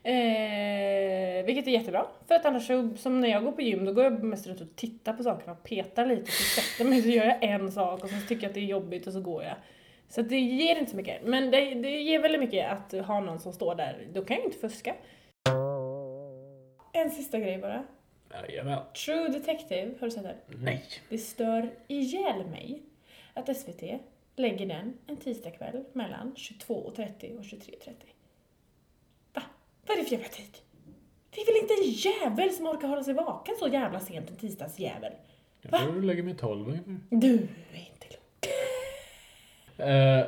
Eh, 0.04 1.44
vilket 1.44 1.66
är 1.66 1.70
jättebra. 1.70 2.06
För 2.28 2.34
att 2.34 2.46
annars 2.46 2.66
så, 2.66 2.90
som 2.96 3.20
när 3.20 3.28
jag 3.28 3.44
går 3.44 3.52
på 3.52 3.62
gym, 3.62 3.84
då 3.84 3.92
går 3.92 4.04
jag 4.04 4.22
mest 4.22 4.46
runt 4.46 4.60
och 4.60 4.76
tittar 4.76 5.12
på 5.12 5.22
sakerna 5.22 5.52
och 5.52 5.62
petar 5.62 6.06
lite. 6.06 6.30
Så 6.30 6.60
sätter 6.60 6.90
mig 6.90 7.02
så 7.02 7.08
gör 7.08 7.24
jag 7.24 7.42
en 7.42 7.72
sak 7.72 8.04
och 8.04 8.10
så 8.10 8.16
tycker 8.28 8.42
jag 8.42 8.48
att 8.48 8.54
det 8.54 8.60
är 8.60 8.64
jobbigt 8.64 9.06
och 9.06 9.12
så 9.12 9.20
går 9.20 9.42
jag. 9.42 9.54
Så 10.08 10.22
det 10.22 10.38
ger 10.40 10.76
inte 10.76 10.90
så 10.90 10.96
mycket. 10.96 11.22
Men 11.24 11.50
det, 11.50 11.74
det 11.74 12.00
ger 12.00 12.18
väldigt 12.18 12.40
mycket 12.40 12.70
att 12.70 13.06
ha 13.06 13.20
någon 13.20 13.40
som 13.40 13.52
står 13.52 13.74
där. 13.74 14.06
Då 14.12 14.24
kan 14.24 14.36
jag 14.36 14.42
ju 14.42 14.46
inte 14.46 14.58
fuska. 14.58 14.94
En 16.92 17.10
sista 17.10 17.38
grej 17.38 17.58
bara. 17.58 17.84
Jajamän. 18.32 18.78
True 19.06 19.28
Detective, 19.28 19.94
har 20.00 20.06
du 20.06 20.10
sett 20.10 20.22
den? 20.22 20.36
Nej. 20.46 20.84
Det 21.08 21.18
stör 21.18 21.70
ihjäl 21.88 22.46
mig 22.46 22.82
att 23.34 23.56
SVT 23.56 23.82
lägger 24.36 24.66
den 24.66 24.98
en 25.06 25.16
tisdagkväll 25.16 25.84
mellan 25.92 26.34
22.30 26.36 27.38
och 27.38 27.44
23.30. 27.44 28.11
Va? 29.82 29.86
Vad 29.86 29.98
är 29.98 30.02
det 30.02 30.08
för 30.08 30.16
jävla 30.16 30.28
tid? 30.28 30.58
Det 31.30 31.40
är 31.40 31.46
väl 31.46 31.62
inte 31.62 31.74
en 31.74 31.90
jävel 31.90 32.50
som 32.50 32.66
orkar 32.66 32.88
hålla 32.88 33.04
sig 33.04 33.14
vaken 33.14 33.54
så 33.58 33.68
jävla 33.68 34.00
sent 34.00 34.30
en 34.30 34.36
tisdagsjävel? 34.36 35.12
Jag 35.62 35.80
tror 35.80 35.92
du 35.92 36.02
lägger 36.02 36.22
mig 36.22 36.34
12 36.34 36.68
ungefär. 36.68 36.96
Du 37.10 37.34
är 37.72 37.88
inte 37.92 38.06
klok. 38.08 38.52
Eh, 39.76 40.24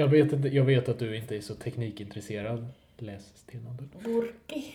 jag, 0.00 0.08
vet 0.08 0.32
inte, 0.32 0.48
jag 0.48 0.64
vet 0.64 0.88
att 0.88 0.98
du 0.98 1.16
inte 1.16 1.36
är 1.36 1.40
så 1.40 1.54
teknikintresserad. 1.54 2.66
Läs 2.98 3.32
Stenåldern. 3.36 3.88
Burki. 4.04 4.74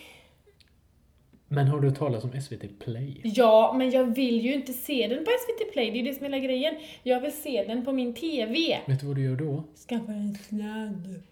Men 1.48 1.66
har 1.68 1.80
du 1.80 1.88
hört 1.88 1.98
talas 1.98 2.24
om 2.24 2.40
SVT 2.40 2.78
Play? 2.78 3.20
Ja, 3.24 3.74
men 3.78 3.90
jag 3.90 4.14
vill 4.14 4.40
ju 4.40 4.54
inte 4.54 4.72
se 4.72 5.08
den 5.08 5.24
på 5.24 5.30
SVT 5.30 5.72
Play, 5.72 5.90
det 5.90 6.00
är 6.00 6.04
det 6.04 6.14
som 6.14 6.26
är 6.26 6.30
hela 6.30 6.38
grejen. 6.38 6.74
Jag 7.02 7.20
vill 7.20 7.32
se 7.32 7.64
den 7.64 7.84
på 7.84 7.92
min 7.92 8.14
TV. 8.14 8.78
Vet 8.86 9.00
du 9.00 9.06
vad 9.06 9.16
du 9.16 9.22
gör 9.22 9.36
då? 9.36 9.64
Skaffa 9.88 10.12
en 10.12 10.34
sladd. 10.34 11.22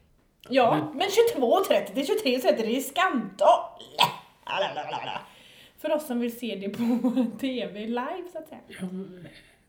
Ja, 0.49 0.93
men 0.95 1.09
22.30 1.37 1.95
till 1.95 2.05
23.30 2.05 2.57
det 2.57 2.77
är 2.77 2.81
skandal! 2.81 3.61
För 5.79 5.95
oss 5.95 6.07
som 6.07 6.21
vill 6.21 6.39
se 6.39 6.57
det 6.57 6.69
på 6.69 7.27
TV 7.41 7.87
live 7.87 8.25
så 8.33 8.39
att 8.39 8.49
säga. 8.49 8.61
Ja, 8.69 8.87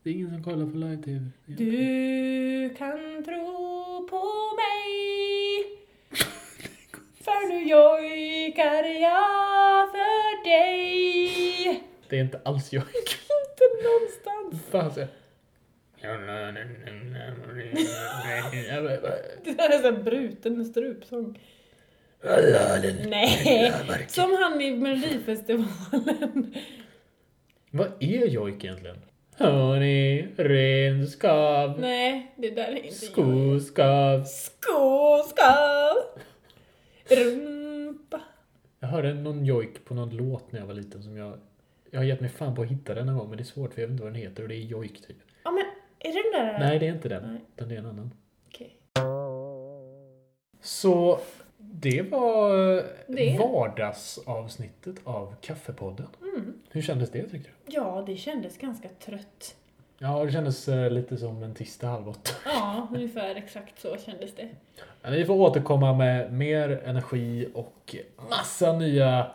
det 0.02 0.10
är 0.10 0.14
ingen 0.14 0.30
som 0.30 0.44
kollar 0.44 0.66
på 0.66 0.76
live-tv. 0.76 1.30
Du 1.46 2.74
kan 2.78 3.24
tro 3.24 4.08
på 4.10 4.24
mig 4.56 5.64
För 7.24 7.48
nu 7.48 7.68
jojkar 7.68 8.84
jag 8.84 9.90
för 9.90 10.44
dig 10.44 11.82
Det 12.08 12.16
är 12.16 12.20
inte 12.20 12.40
alls 12.44 12.72
jag. 12.72 12.82
Inte 13.52 13.88
någonstans 13.88 14.70
Fan. 14.70 15.06
Det 19.44 19.54
där 19.54 19.70
är 19.70 19.78
så 19.78 19.92
här 19.92 20.02
bruten 20.02 20.64
strupsång. 20.64 21.38
Nej, 23.08 23.72
som 24.08 24.36
han 24.42 24.60
i 24.60 24.76
Melodifestivalen. 24.76 26.54
Vad 27.70 27.88
är 28.00 28.26
jojk 28.26 28.64
egentligen? 28.64 28.96
Hörni, 29.36 30.28
renskav, 30.36 31.80
Nej, 31.80 32.32
det 32.36 32.50
där 32.50 32.68
är 32.68 32.76
inte 32.76 32.94
skoskav. 32.94 34.24
Skoskav. 34.24 35.96
Rumpa. 37.08 38.20
Jag 38.80 38.88
hörde 38.88 39.14
någon 39.14 39.44
jojk 39.44 39.84
på 39.84 39.94
någon 39.94 40.16
låt 40.16 40.52
när 40.52 40.60
jag 40.60 40.66
var 40.66 40.74
liten 40.74 41.02
som 41.02 41.16
jag... 41.16 41.38
Jag 41.90 42.00
har 42.00 42.04
gett 42.04 42.20
mig 42.20 42.30
fan 42.30 42.54
på 42.54 42.62
att 42.62 42.68
hitta 42.68 42.94
den 42.94 43.06
någon 43.06 43.18
gång 43.18 43.28
men 43.28 43.36
det 43.36 43.42
är 43.42 43.44
svårt 43.44 43.74
för 43.74 43.80
jag 43.80 43.88
vet 43.88 43.92
inte 43.92 44.04
vad 44.04 44.12
den 44.12 44.22
heter 44.22 44.42
och 44.42 44.48
det 44.48 44.54
är 44.54 44.64
jojk 44.64 45.06
typ. 45.06 45.16
Är 46.04 46.12
det 46.12 46.22
den 46.38 46.46
där? 46.46 46.58
Nej, 46.58 46.78
det 46.78 46.86
är 46.88 46.92
inte 46.92 47.08
den. 47.08 47.22
Nej. 47.58 47.68
Det 47.68 47.74
är 47.74 47.78
en 47.78 47.86
annan. 47.86 48.10
Okej. 48.48 48.76
Så 50.60 51.18
det 51.58 52.02
var 52.02 52.50
Det. 53.06 53.38
vardagsavsnittet 53.38 54.96
av 55.04 55.34
Kaffepodden. 55.40 56.06
Mm. 56.22 56.54
Hur 56.70 56.82
kändes 56.82 57.10
det 57.10 57.22
tyckte 57.28 57.50
du? 57.66 57.72
Ja, 57.74 58.04
det 58.06 58.16
kändes 58.16 58.58
ganska 58.58 58.88
trött. 58.88 59.54
Ja, 59.98 60.24
det 60.24 60.32
kändes 60.32 60.68
eh, 60.68 60.90
lite 60.90 61.16
som 61.16 61.42
en 61.42 61.54
tisdag 61.54 61.88
halv 61.88 62.08
åtta. 62.08 62.30
Ja, 62.44 62.88
ungefär 62.94 63.34
exakt 63.34 63.80
så 63.80 63.96
kändes 64.06 64.34
det. 64.34 64.48
Men 65.02 65.12
Vi 65.12 65.24
får 65.24 65.34
återkomma 65.34 65.92
med 65.94 66.32
mer 66.32 66.82
energi 66.84 67.48
och 67.54 67.96
massa 68.30 68.72
nya! 68.72 69.26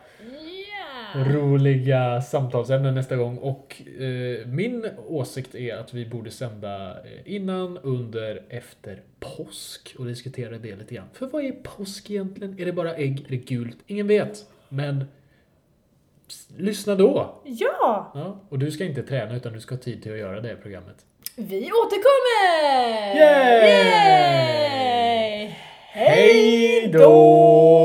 Roliga 1.16 2.22
samtalsämnen 2.22 2.96
nästa 2.96 3.16
gång. 3.16 3.38
Och 3.38 3.82
eh, 4.00 4.48
min 4.48 4.90
åsikt 5.08 5.56
är 5.56 5.76
att 5.76 5.94
vi 5.94 6.06
borde 6.06 6.32
sända 6.32 6.92
eh, 6.92 7.36
innan, 7.36 7.78
under, 7.78 8.44
efter 8.50 9.02
påsk 9.20 9.96
och 10.00 10.06
diskutera 10.06 10.58
det 10.58 10.76
lite 10.76 10.96
grann. 10.96 11.08
För 11.14 11.28
vad 11.28 11.44
är 11.44 11.52
påsk 11.52 12.10
egentligen? 12.10 12.60
Är 12.60 12.66
det 12.66 12.74
bara 12.74 12.96
ägg? 12.96 13.26
Är 13.26 13.30
det 13.30 13.38
gult? 13.38 13.78
Ingen 13.88 14.08
vet. 14.08 14.46
Men 14.70 15.06
lyssna 16.58 16.96
då. 16.96 17.42
Ja! 17.44 18.12
Ja, 18.14 18.42
och 18.50 18.60
du 18.60 18.72
ska 18.72 18.86
inte 18.86 19.04
träna 19.04 19.36
utan 19.36 19.54
du 19.54 19.60
ska 19.60 19.76
ha 19.76 19.80
tid 19.80 20.04
till 20.04 20.12
att 20.12 20.18
göra 20.18 20.42
det 20.42 20.56
programmet. 20.56 21.06
Vi 21.36 21.72
återkommer! 21.72 23.16
Yay! 23.16 23.68
Yay! 23.68 25.54
Hej 25.92 26.90
då! 26.94 27.77